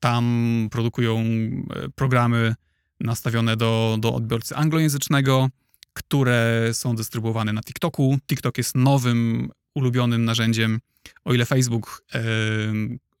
Tam 0.00 0.68
produkują 0.70 1.18
e, 1.18 1.88
programy 1.94 2.54
nastawione 3.00 3.56
do, 3.56 3.96
do 4.00 4.14
odbiorcy 4.14 4.56
anglojęzycznego, 4.56 5.48
które 5.92 6.68
są 6.72 6.96
dystrybuowane 6.96 7.52
na 7.52 7.62
TikToku. 7.62 8.18
TikTok 8.26 8.58
jest 8.58 8.74
nowym, 8.74 9.50
ulubionym 9.74 10.24
narzędziem, 10.24 10.80
o 11.24 11.34
ile 11.34 11.46
Facebook 11.46 12.04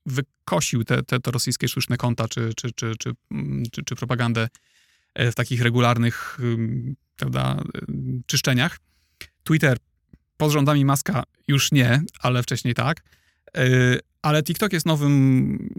wykosił 0.06 0.84
te, 0.84 1.02
te, 1.02 1.20
te 1.20 1.30
rosyjskie 1.30 1.68
sztuczne 1.68 1.96
konta 1.96 2.28
czy, 2.28 2.52
czy, 2.56 2.72
czy, 2.72 2.92
czy, 2.98 3.12
czy, 3.72 3.84
czy 3.84 3.96
propagandę 3.96 4.48
e, 5.14 5.32
w 5.32 5.34
takich 5.34 5.62
regularnych 5.62 6.38
prawda, 7.16 7.62
czyszczeniach. 8.26 8.78
Twitter 9.44 9.78
pod 10.36 10.52
rządami 10.52 10.84
Maska 10.84 11.22
już 11.48 11.72
nie, 11.72 12.02
ale 12.20 12.42
wcześniej 12.42 12.74
tak. 12.74 13.02
Y, 13.58 14.00
ale 14.22 14.42
TikTok 14.42 14.72
jest 14.72 14.86
nowym, 14.86 15.74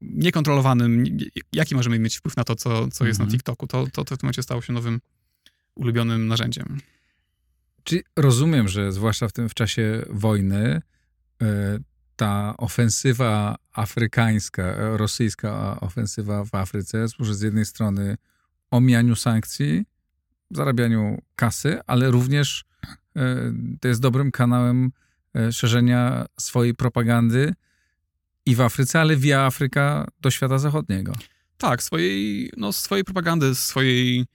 niekontrolowanym. 0.00 1.04
Jaki 1.52 1.74
możemy 1.74 1.98
mieć 1.98 2.16
wpływ 2.16 2.36
na 2.36 2.44
to, 2.44 2.54
co, 2.54 2.88
co 2.88 3.06
jest 3.06 3.20
mhm. 3.20 3.28
na 3.28 3.32
TikToku? 3.32 3.66
To, 3.66 3.86
to, 3.92 4.04
to 4.04 4.16
w 4.16 4.18
tym 4.18 4.26
momencie 4.26 4.42
stało 4.42 4.62
się 4.62 4.72
nowym, 4.72 5.00
ulubionym 5.74 6.26
narzędziem. 6.26 6.78
Czy 7.84 8.02
rozumiem, 8.16 8.68
że 8.68 8.92
zwłaszcza 8.92 9.28
w 9.28 9.32
tym 9.32 9.48
w 9.48 9.54
czasie 9.54 10.02
wojny 10.10 10.82
y, 11.42 11.46
ta 12.16 12.54
ofensywa 12.56 13.56
afrykańska, 13.72 14.96
rosyjska 14.96 15.80
ofensywa 15.80 16.44
w 16.44 16.54
Afryce 16.54 17.08
służy 17.08 17.34
z 17.34 17.40
jednej 17.40 17.64
strony 17.64 18.16
omijaniu 18.70 19.16
sankcji, 19.16 19.84
zarabianiu 20.50 21.18
kasy, 21.36 21.80
ale 21.86 22.10
również 22.10 22.64
E, 23.16 23.52
to 23.80 23.88
jest 23.88 24.00
dobrym 24.00 24.30
kanałem 24.30 24.92
e, 25.34 25.52
szerzenia 25.52 26.26
swojej 26.40 26.74
propagandy 26.74 27.54
i 28.46 28.54
w 28.54 28.60
Afryce, 28.60 29.00
ale 29.00 29.16
via 29.16 29.40
Afryka 29.40 30.08
do 30.20 30.30
świata 30.30 30.58
zachodniego. 30.58 31.12
Tak, 31.58 31.82
swojej, 31.82 32.50
no, 32.56 32.72
swojej 32.72 33.04
propagandy, 33.04 33.54
swojej, 33.54 34.26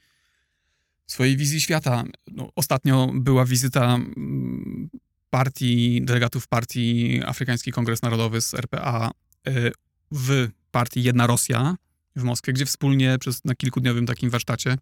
swojej 1.11 1.37
wizji 1.37 1.61
świata. 1.61 2.03
No, 2.27 2.49
ostatnio 2.55 3.11
była 3.13 3.45
wizyta 3.45 3.95
mm, 3.95 4.89
partii, 5.29 6.01
delegatów 6.01 6.47
partii 6.47 7.21
Afrykański 7.25 7.71
Kongres 7.71 8.01
Narodowy 8.01 8.41
z 8.41 8.53
RPA 8.53 9.11
e, 9.47 9.71
w 10.11 10.47
partii 10.71 11.03
Jedna 11.03 11.27
Rosja 11.27 11.75
w 12.15 12.23
Moskwie, 12.23 12.53
gdzie 12.53 12.65
wspólnie 12.65 13.17
przez, 13.19 13.45
na 13.45 13.55
kilkudniowym 13.55 14.05
takim 14.05 14.29
warsztacie 14.29 14.77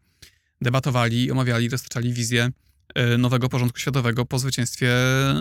debatowali, 0.62 1.32
omawiali, 1.32 1.70
dostarczali 1.70 2.14
wizję 2.14 2.52
E, 2.96 3.18
nowego 3.18 3.50
porządku 3.50 3.80
światowego 3.80 4.26
po 4.26 4.40
zwycięstwie 4.40 4.92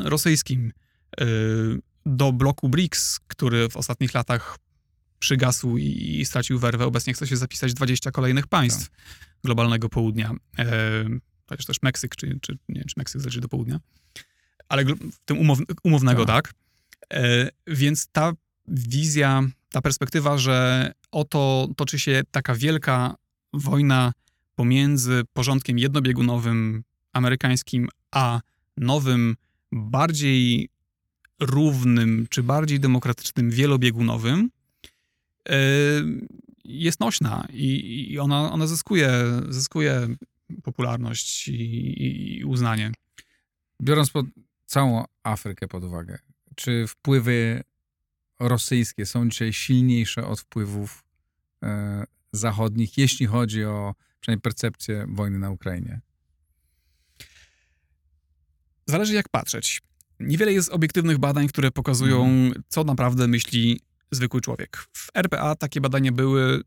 rosyjskim. 0.04 0.72
E, 1.20 1.24
do 2.06 2.32
bloku 2.32 2.68
BRICS, 2.68 3.20
który 3.26 3.68
w 3.68 3.76
ostatnich 3.76 4.14
latach 4.14 4.58
przygasł 5.18 5.76
i 5.76 6.24
stracił 6.24 6.58
werwę, 6.58 6.86
obecnie 6.86 7.12
chce 7.12 7.26
się 7.26 7.36
zapisać 7.36 7.74
20 7.74 8.10
kolejnych 8.10 8.46
państw 8.46 8.90
tak. 8.90 8.98
globalnego 9.44 9.88
południa. 9.88 10.34
E, 10.58 11.04
chociaż 11.46 11.66
też 11.66 11.82
Meksyk, 11.82 12.16
czy, 12.16 12.38
czy 12.42 12.58
nie 12.68 12.84
czy 12.84 12.94
Meksyk 12.96 13.20
zależy 13.20 13.40
do 13.40 13.48
południa. 13.48 13.80
Ale 14.68 14.84
w 14.84 15.18
tym 15.24 15.38
umow, 15.38 15.58
umownego, 15.84 16.24
tak. 16.24 16.52
tak. 16.52 16.54
Więc 17.66 18.08
ta 18.12 18.32
wizja, 18.68 19.42
ta 19.70 19.80
perspektywa, 19.80 20.38
że 20.38 20.92
oto 21.10 21.68
toczy 21.76 21.98
się 21.98 22.22
taka 22.30 22.54
wielka 22.54 23.14
wojna 23.52 24.12
pomiędzy 24.54 25.22
porządkiem 25.32 25.78
jednobiegunowym 25.78 26.84
amerykańskim, 27.12 27.88
a 28.10 28.40
nowym, 28.76 29.36
bardziej 29.72 30.68
równym 31.40 32.26
czy 32.30 32.42
bardziej 32.42 32.80
demokratycznym, 32.80 33.50
wielobiegunowym, 33.50 34.40
e, 34.40 34.48
jest 36.64 37.00
nośna 37.00 37.48
i, 37.52 38.18
ona, 38.18 38.52
ona 38.52 38.66
zyskuje, 38.66 39.10
zyskuje 39.48 40.08
popularność 40.62 41.48
i, 41.48 42.38
i 42.38 42.44
uznanie. 42.44 42.92
Biorąc 43.82 44.10
pod 44.10 44.26
całą 44.66 45.04
Afrykę 45.22 45.68
pod 45.68 45.84
uwagę, 45.84 46.18
czy 46.54 46.86
wpływy 46.86 47.62
rosyjskie 48.40 49.06
są 49.06 49.28
dzisiaj 49.28 49.52
silniejsze 49.52 50.26
od 50.26 50.40
wpływów 50.40 51.04
e, 51.62 52.04
zachodnich, 52.32 52.98
jeśli 52.98 53.26
chodzi 53.26 53.64
o 53.64 53.94
przynajmniej 54.20 54.42
percepcję 54.42 55.06
wojny 55.08 55.38
na 55.38 55.50
Ukrainie? 55.50 56.00
Zależy 58.86 59.14
jak 59.14 59.28
patrzeć. 59.28 59.82
Niewiele 60.20 60.52
jest 60.52 60.70
obiektywnych 60.70 61.18
badań, 61.18 61.48
które 61.48 61.70
pokazują, 61.70 62.24
mhm. 62.24 62.62
co 62.68 62.84
naprawdę 62.84 63.28
myśli 63.28 63.80
zwykły 64.10 64.40
człowiek. 64.40 64.76
W 64.92 65.10
RPA 65.14 65.54
takie 65.54 65.80
badania 65.80 66.12
były, 66.12 66.62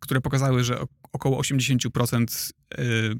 które 0.00 0.20
pokazały, 0.20 0.64
że 0.64 0.80
około 1.12 1.42
80% 1.42 2.52
yy, 2.78 3.18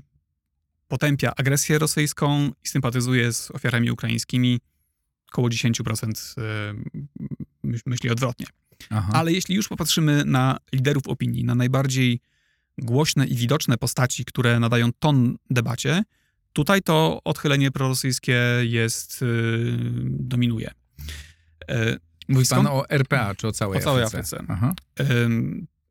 potępia 0.89 1.33
agresję 1.37 1.79
rosyjską 1.79 2.51
i 2.65 2.69
sympatyzuje 2.69 3.33
z 3.33 3.51
ofiarami 3.51 3.91
ukraińskimi. 3.91 4.61
Około 5.33 5.49
10% 5.49 6.41
yy, 7.65 7.79
myśli 7.87 8.11
odwrotnie. 8.11 8.47
Aha. 8.91 9.11
Ale 9.15 9.33
jeśli 9.33 9.55
już 9.55 9.69
popatrzymy 9.69 10.25
na 10.25 10.59
liderów 10.73 11.09
opinii, 11.09 11.45
na 11.45 11.55
najbardziej 11.55 12.21
głośne 12.79 13.27
i 13.27 13.35
widoczne 13.35 13.79
postaci, 13.79 14.25
które 14.25 14.61
nadają 14.61 14.93
ton 14.93 15.37
debacie, 15.51 16.03
Tutaj 16.57 16.83
to 16.83 17.21
odchylenie 17.25 17.71
prorosyjskie 17.71 18.43
jest, 18.63 19.21
yy, 19.21 19.79
dominuje. 20.09 20.71
Mówi 22.29 22.47
pan 22.47 22.67
o 22.67 22.89
RPA, 22.89 23.35
czy 23.35 23.49
o 23.49 23.53
całej, 23.53 23.79
o 23.79 23.83
całej 23.83 24.05
Afryce? 24.05 24.45
Afryce. 24.49 24.77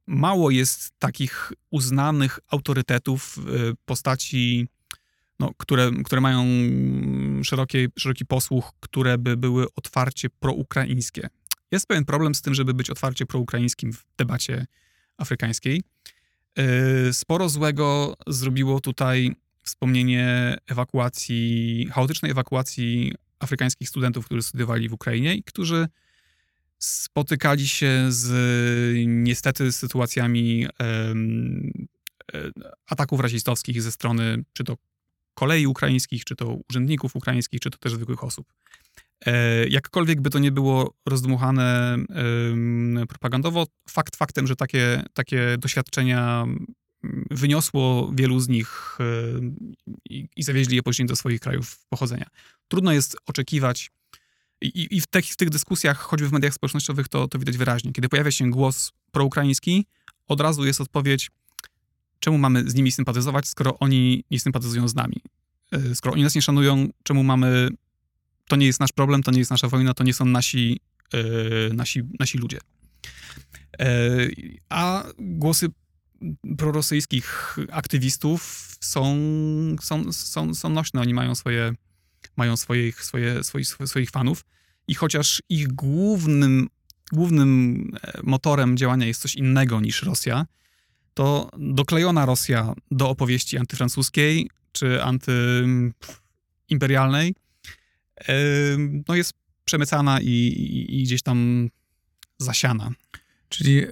Mało 0.08 0.52
jest 0.52 0.94
takich 1.00 1.54
uznanych 1.72 2.40
autorytetów 2.52 3.38
y, 3.38 3.42
postaci 3.86 4.68
no, 5.40 5.52
które, 5.58 5.92
które 6.06 6.22
mają 6.22 6.46
szeroki, 7.44 7.78
szeroki 7.98 8.26
posłuch, 8.26 8.74
które 8.80 9.18
by 9.18 9.38
były 9.38 9.66
otwarcie 9.76 10.30
proukraińskie. 10.30 11.30
Jest 11.72 11.88
pewien 11.88 12.06
problem 12.06 12.36
z 12.36 12.42
tym, 12.42 12.54
żeby 12.54 12.74
być 12.74 12.90
otwarcie 12.90 13.26
proukraińskim 13.26 13.94
w 13.94 14.06
debacie 14.18 14.66
afrykańskiej. 15.18 15.84
Yy, 16.58 17.14
sporo 17.14 17.50
złego 17.50 18.16
zrobiło 18.28 18.80
tutaj 18.80 19.36
wspomnienie 19.64 20.58
ewakuacji, 20.68 21.88
chaotycznej 21.92 22.32
ewakuacji 22.32 23.14
afrykańskich 23.40 23.90
studentów, 23.90 24.26
którzy 24.26 24.44
studiowali 24.44 24.90
w 24.90 24.94
Ukrainie 24.94 25.36
i 25.36 25.44
którzy 25.44 25.88
spotykali 26.86 27.68
się 27.68 28.06
z 28.10 28.28
niestety 29.08 29.72
sytuacjami 29.72 30.68
um, 30.80 31.88
ataków 32.88 33.20
rasistowskich 33.20 33.82
ze 33.82 33.92
strony 33.92 34.44
czy 34.54 34.64
to 34.64 34.78
kolei 35.34 35.68
ukraińskich, 35.68 36.26
czy 36.26 36.36
to 36.36 36.58
urzędników 36.70 37.16
ukraińskich, 37.16 37.60
czy 37.60 37.70
to 37.70 37.78
też 37.78 37.94
zwykłych 37.94 38.24
osób. 38.24 38.54
E, 39.26 39.68
jakkolwiek 39.68 40.22
by 40.22 40.30
to 40.30 40.40
nie 40.40 40.52
było 40.52 40.94
rozdmuchane 41.06 41.98
propagandowo, 43.10 43.68
fakt 43.90 44.16
faktem, 44.16 44.48
że 44.48 44.56
takie, 44.56 45.04
takie 45.14 45.58
doświadczenia 45.58 46.46
wyniosło 47.32 48.12
wielu 48.16 48.40
z 48.40 48.48
nich 48.48 48.98
i, 50.10 50.28
i 50.36 50.44
zawieźli 50.44 50.76
je 50.76 50.84
później 50.84 51.08
do 51.08 51.16
swoich 51.16 51.40
krajów 51.40 51.86
pochodzenia. 51.90 52.26
Trudno 52.68 52.92
jest 52.92 53.18
oczekiwać, 53.26 53.92
i, 54.62 54.88
i 54.92 55.02
w, 55.02 55.08
tych, 55.08 55.26
w, 55.26 55.36
tych, 55.36 55.50
dyskusjach, 55.50 55.98
choćby 55.98 56.30
w 56.30 56.32
mediach 56.32 56.54
społecznościowych, 56.54 57.08
to, 57.08 57.28
to 57.28 57.40
widać 57.40 57.58
wyraźnie. 57.58 57.92
Kiedy 57.92 58.10
pojawia 58.10 58.32
się 58.32 58.50
głos 58.50 58.92
proukraiński, 59.12 59.86
od 60.28 60.42
razu 60.42 60.66
jest 60.66 60.82
odpowiedź, 60.82 61.32
czemu 62.20 62.38
mamy 62.38 62.70
z 62.70 62.76
nimi 62.76 62.92
sympatyzować, 62.92 63.48
skoro 63.48 63.80
oni 63.80 64.24
nie 64.32 64.40
sympatyzują 64.40 64.88
z 64.88 64.96
nami. 64.96 65.22
E, 65.72 65.96
skoro 65.96 66.14
oni 66.14 66.24
nas 66.24 66.36
nie 66.36 66.42
szanują, 66.42 66.90
czemu 67.04 67.24
mamy. 67.24 67.70
To 68.48 68.56
nie 68.56 68.66
jest 68.66 68.80
nasz 68.80 68.92
problem, 68.92 69.24
to 69.24 69.32
nie 69.32 69.40
jest 69.40 69.52
nasza 69.52 69.68
wojna, 69.68 69.94
to 69.94 70.04
nie 70.04 70.14
są 70.14 70.26
nasi, 70.26 70.80
yy, 71.14 71.72
nasi, 71.74 72.02
nasi 72.20 72.38
ludzie. 72.38 72.60
Yy, 73.80 74.58
a 74.70 75.04
głosy 75.20 75.70
prorosyjskich 76.58 77.58
aktywistów 77.72 78.72
są, 78.82 79.18
są, 79.82 80.14
są, 80.14 80.54
są 80.54 80.70
nośne. 80.70 81.02
Oni 81.02 81.14
mają 81.14 81.36
swoje, 81.36 81.74
mają 82.38 82.58
swoich, 82.58 83.04
swoje, 83.04 83.44
swoich, 83.44 83.68
swoich 83.86 84.10
fanów. 84.10 84.46
I 84.88 84.96
chociaż 84.96 85.42
ich 85.50 85.68
głównym, 85.68 86.68
głównym 87.12 87.92
motorem 88.24 88.78
działania 88.78 89.06
jest 89.06 89.22
coś 89.22 89.36
innego 89.36 89.82
niż 89.82 90.04
Rosja, 90.04 90.46
to 91.14 91.50
doklejona 91.58 92.26
Rosja 92.26 92.74
do 92.92 93.10
opowieści 93.10 93.58
antyfrancuskiej 93.58 94.50
czy 94.72 95.04
antyimperialnej 95.04 97.36
no 99.08 99.16
jest 99.16 99.34
przemycana 99.66 100.22
i, 100.22 100.28
i, 100.28 101.00
i 101.00 101.04
gdzieś 101.04 101.22
tam 101.22 101.70
zasiana. 102.38 102.92
Czyli 103.50 103.84
e, 103.84 103.88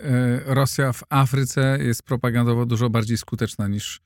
Rosja 0.46 0.94
w 0.94 1.04
Afryce 1.10 1.78
jest 1.82 2.04
propagandowo 2.04 2.66
dużo 2.66 2.90
bardziej 2.90 3.18
skuteczna 3.18 3.68
niż 3.68 4.02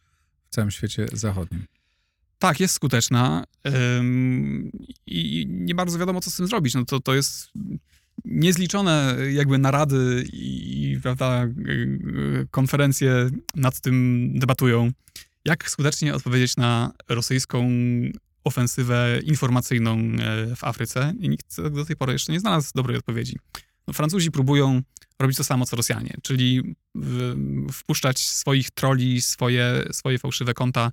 w 0.50 0.50
całym 0.50 0.72
świecie 0.72 1.08
zachodnim. 1.14 1.66
Tak, 2.40 2.60
jest 2.60 2.74
skuteczna 2.74 3.44
i 5.06 5.46
nie 5.50 5.76
bardzo 5.76 6.00
wiadomo, 6.00 6.22
co 6.22 6.32
z 6.32 6.36
tym 6.36 6.48
zrobić. 6.48 6.74
No 6.74 6.86
to, 6.86 7.00
to 7.00 7.16
jest 7.16 7.50
niezliczone 8.26 9.18
jakby 9.32 9.58
narady 9.58 10.26
i 10.34 11.00
prawda, 11.04 11.48
konferencje 12.52 13.30
nad 13.56 13.82
tym 13.82 14.30
debatują, 14.36 14.92
jak 15.46 15.70
skutecznie 15.70 16.16
odpowiedzieć 16.16 16.58
na 16.58 16.92
rosyjską 17.10 17.70
ofensywę 18.44 19.20
informacyjną 19.24 19.98
e, 19.98 20.56
w 20.56 20.64
Afryce 20.64 21.14
i 21.20 21.30
nikt 21.30 21.62
do 21.62 21.86
tej 21.86 21.96
pory 21.96 22.14
jeszcze 22.14 22.32
nie 22.32 22.40
znalazł 22.40 22.72
dobrej 22.76 22.98
odpowiedzi. 22.98 23.38
No, 23.88 23.94
Francuzi 23.94 24.32
próbują 24.32 24.82
robić 25.20 25.38
to 25.38 25.44
samo 25.44 25.66
co 25.66 25.76
Rosjanie, 25.76 26.18
czyli 26.24 26.76
wpuszczać 27.72 28.20
swoich 28.20 28.72
troli, 28.72 29.22
swoje, 29.22 29.84
swoje 29.92 30.20
fałszywe 30.20 30.54
konta 30.54 30.86
e, 30.86 30.92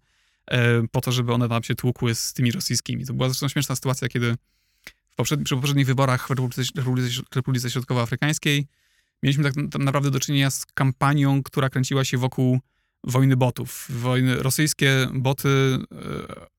po 0.91 1.01
to, 1.01 1.13
żeby 1.13 1.33
one 1.33 1.49
tam 1.49 1.63
się 1.63 1.75
tłukły 1.75 2.15
z 2.15 2.33
tymi 2.33 2.53
rosyjskimi. 2.53 3.07
To 3.07 3.15
była 3.15 3.29
zresztą 3.29 3.49
śmieszna 3.49 3.75
sytuacja, 3.75 4.09
kiedy 4.09 4.37
poprzedni, 5.17 5.45
przy 5.45 5.55
poprzednich 5.55 5.87
wyborach 5.87 6.29
w 6.29 6.31
Republice 7.35 7.71
Środkowoafrykańskiej 7.71 8.67
mieliśmy 9.23 9.45
tak 9.45 9.79
naprawdę 9.79 10.11
do 10.11 10.21
czynienia 10.21 10.51
z 10.51 10.67
kampanią, 10.67 11.43
która 11.43 11.71
kręciła 11.71 12.05
się 12.05 12.19
wokół 12.19 12.61
wojny 13.07 13.37
botów. 13.37 13.87
Wojny, 13.91 14.43
rosyjskie 14.43 15.09
boty 15.15 15.49
e, 15.49 16.55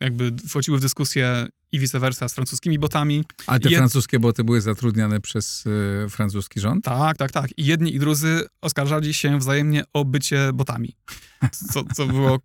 jakby 0.00 0.32
wchodziły 0.48 0.78
w 0.78 0.80
dyskusję 0.80 1.46
i 1.72 1.78
vice 1.78 1.98
versa 1.98 2.28
z 2.28 2.34
francuskimi 2.34 2.78
botami. 2.78 3.24
A 3.46 3.58
te 3.58 3.70
francuskie 3.70 4.18
boty 4.18 4.44
były 4.44 4.60
zatrudniane 4.60 5.20
przez 5.20 5.66
y, 5.66 6.06
francuski 6.10 6.60
rząd? 6.60 6.84
Tak, 6.84 7.16
tak, 7.16 7.32
tak. 7.32 7.58
I 7.58 7.64
jedni 7.64 7.94
i 7.94 7.98
drudzy 7.98 8.46
oskarżali 8.60 9.14
się 9.14 9.38
wzajemnie 9.38 9.84
o 9.92 10.04
bycie 10.04 10.50
botami, 10.54 10.96
co, 11.72 11.84
co 11.94 12.06
było 12.06 12.34
e, 12.34 12.40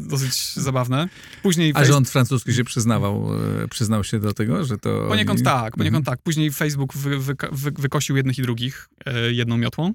dosyć 0.00 0.54
zabawne. 0.54 1.08
Później 1.42 1.72
A 1.74 1.84
rząd 1.84 2.10
francuski 2.10 2.54
się 2.54 2.64
przyznawał, 2.64 3.28
przyznał 3.70 4.04
się 4.04 4.20
do 4.20 4.34
tego, 4.34 4.64
że 4.64 4.78
to... 4.78 5.06
Poniekąd 5.08 5.38
oni... 5.38 5.44
tak, 5.44 5.76
poniekąd 5.76 6.02
mhm. 6.02 6.16
tak. 6.16 6.22
Później 6.22 6.50
Facebook 6.50 6.94
wy, 6.94 7.18
wy, 7.18 7.34
wy, 7.52 7.70
wykosił 7.70 8.16
jednych 8.16 8.38
i 8.38 8.42
drugich 8.42 8.88
jedną 9.30 9.56
miotłą. 9.56 9.92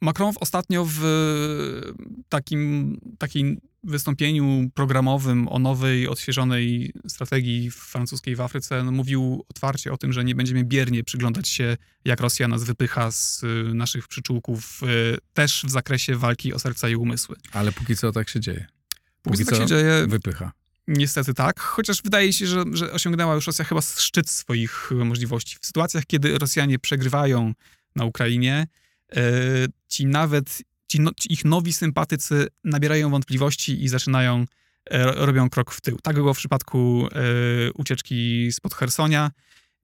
Macron 0.00 0.34
ostatnio 0.40 0.86
w 0.88 1.00
takim, 2.28 2.98
takim 3.18 3.60
wystąpieniu 3.84 4.70
programowym 4.74 5.48
o 5.48 5.58
nowej, 5.58 6.08
odświeżonej 6.08 6.92
strategii 7.08 7.70
francuskiej 7.70 8.36
w 8.36 8.40
Afryce 8.40 8.84
no, 8.84 8.92
mówił 8.92 9.44
otwarcie 9.48 9.92
o 9.92 9.96
tym, 9.96 10.12
że 10.12 10.24
nie 10.24 10.34
będziemy 10.34 10.64
biernie 10.64 11.04
przyglądać 11.04 11.48
się, 11.48 11.76
jak 12.04 12.20
Rosja 12.20 12.48
nas 12.48 12.64
wypycha 12.64 13.10
z 13.10 13.42
y, 13.42 13.74
naszych 13.74 14.08
przyczółków, 14.08 14.82
y, 14.82 15.18
też 15.34 15.64
w 15.66 15.70
zakresie 15.70 16.16
walki 16.16 16.54
o 16.54 16.58
serca 16.58 16.88
i 16.88 16.96
umysły. 16.96 17.36
Ale 17.52 17.72
póki 17.72 17.96
co 17.96 18.12
tak 18.12 18.28
się 18.28 18.40
dzieje. 18.40 18.66
Póki, 19.22 19.38
póki 19.38 19.44
co 19.44 19.50
tak 19.50 19.60
się 19.60 19.66
dzieje. 19.66 20.06
Wypycha. 20.08 20.52
Niestety 20.88 21.34
tak, 21.34 21.60
chociaż 21.60 22.02
wydaje 22.02 22.32
się, 22.32 22.46
że, 22.46 22.64
że 22.72 22.92
osiągnęła 22.92 23.34
już 23.34 23.46
Rosja 23.46 23.64
chyba 23.64 23.80
szczyt 23.80 24.30
swoich 24.30 24.90
możliwości. 24.90 25.56
W 25.60 25.66
sytuacjach, 25.66 26.06
kiedy 26.06 26.38
Rosjanie 26.38 26.78
przegrywają 26.78 27.52
na 27.96 28.04
Ukrainie, 28.04 28.66
ci 29.88 30.06
nawet, 30.06 30.62
ci, 30.86 31.00
no, 31.00 31.10
ci 31.20 31.32
ich 31.32 31.44
nowi 31.44 31.72
sympatycy 31.72 32.46
nabierają 32.64 33.10
wątpliwości 33.10 33.84
i 33.84 33.88
zaczynają, 33.88 34.44
e, 34.90 35.26
robią 35.26 35.50
krok 35.50 35.72
w 35.72 35.80
tył. 35.80 35.98
Tak 36.02 36.14
było 36.14 36.34
w 36.34 36.38
przypadku 36.38 37.08
e, 37.12 37.72
ucieczki 37.72 38.52
spod 38.52 38.74
Hersonia. 38.74 39.30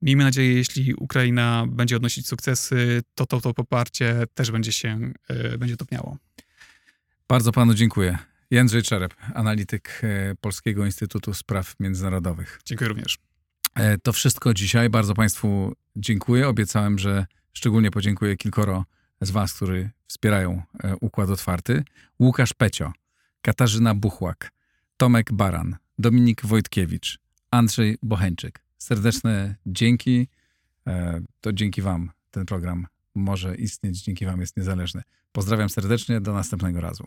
Miejmy 0.02 0.24
nadzieję, 0.24 0.52
jeśli 0.54 0.94
Ukraina 0.94 1.66
będzie 1.68 1.96
odnosić 1.96 2.28
sukcesy, 2.28 3.02
to 3.14 3.26
to, 3.26 3.40
to 3.40 3.54
poparcie 3.54 4.24
też 4.34 4.50
będzie 4.50 4.72
się, 4.72 5.12
będzie 5.58 5.76
topniało. 5.76 6.18
Bardzo 7.28 7.52
panu 7.52 7.74
dziękuję. 7.74 8.18
Jędrzej 8.50 8.82
Czerep, 8.82 9.14
analityk 9.34 10.02
Polskiego 10.40 10.86
Instytutu 10.86 11.34
Spraw 11.34 11.74
Międzynarodowych. 11.80 12.60
Dziękuję 12.64 12.88
również. 12.88 13.18
To 14.02 14.12
wszystko 14.12 14.54
dzisiaj. 14.54 14.90
Bardzo 14.90 15.14
państwu 15.14 15.72
dziękuję. 15.96 16.48
Obiecałem, 16.48 16.98
że 16.98 17.26
szczególnie 17.52 17.90
podziękuję 17.90 18.36
kilkoro 18.36 18.84
z 19.20 19.30
Was, 19.30 19.54
którzy 19.54 19.90
wspierają 20.06 20.62
e, 20.84 20.96
Układ 20.96 21.30
Otwarty. 21.30 21.84
Łukasz 22.20 22.52
Pecio, 22.52 22.92
Katarzyna 23.42 23.94
Buchłak, 23.94 24.52
Tomek 24.96 25.32
Baran, 25.32 25.76
Dominik 25.98 26.46
Wojtkiewicz, 26.46 27.18
Andrzej 27.50 27.98
Bocheńczyk. 28.02 28.62
Serdeczne 28.78 29.54
dzięki. 29.66 30.28
E, 30.86 31.20
to 31.40 31.52
dzięki 31.52 31.82
Wam 31.82 32.10
ten 32.30 32.46
program 32.46 32.86
może 33.14 33.56
istnieć, 33.56 34.02
dzięki 34.02 34.26
Wam 34.26 34.40
jest 34.40 34.56
niezależny. 34.56 35.02
Pozdrawiam 35.32 35.68
serdecznie, 35.68 36.20
do 36.20 36.32
następnego 36.32 36.80
razu. 36.80 37.04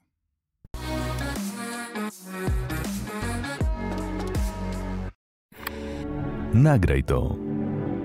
Nagraj 6.53 7.03
to 7.03 7.35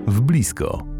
w 0.07 0.21
blisko. 0.21 0.94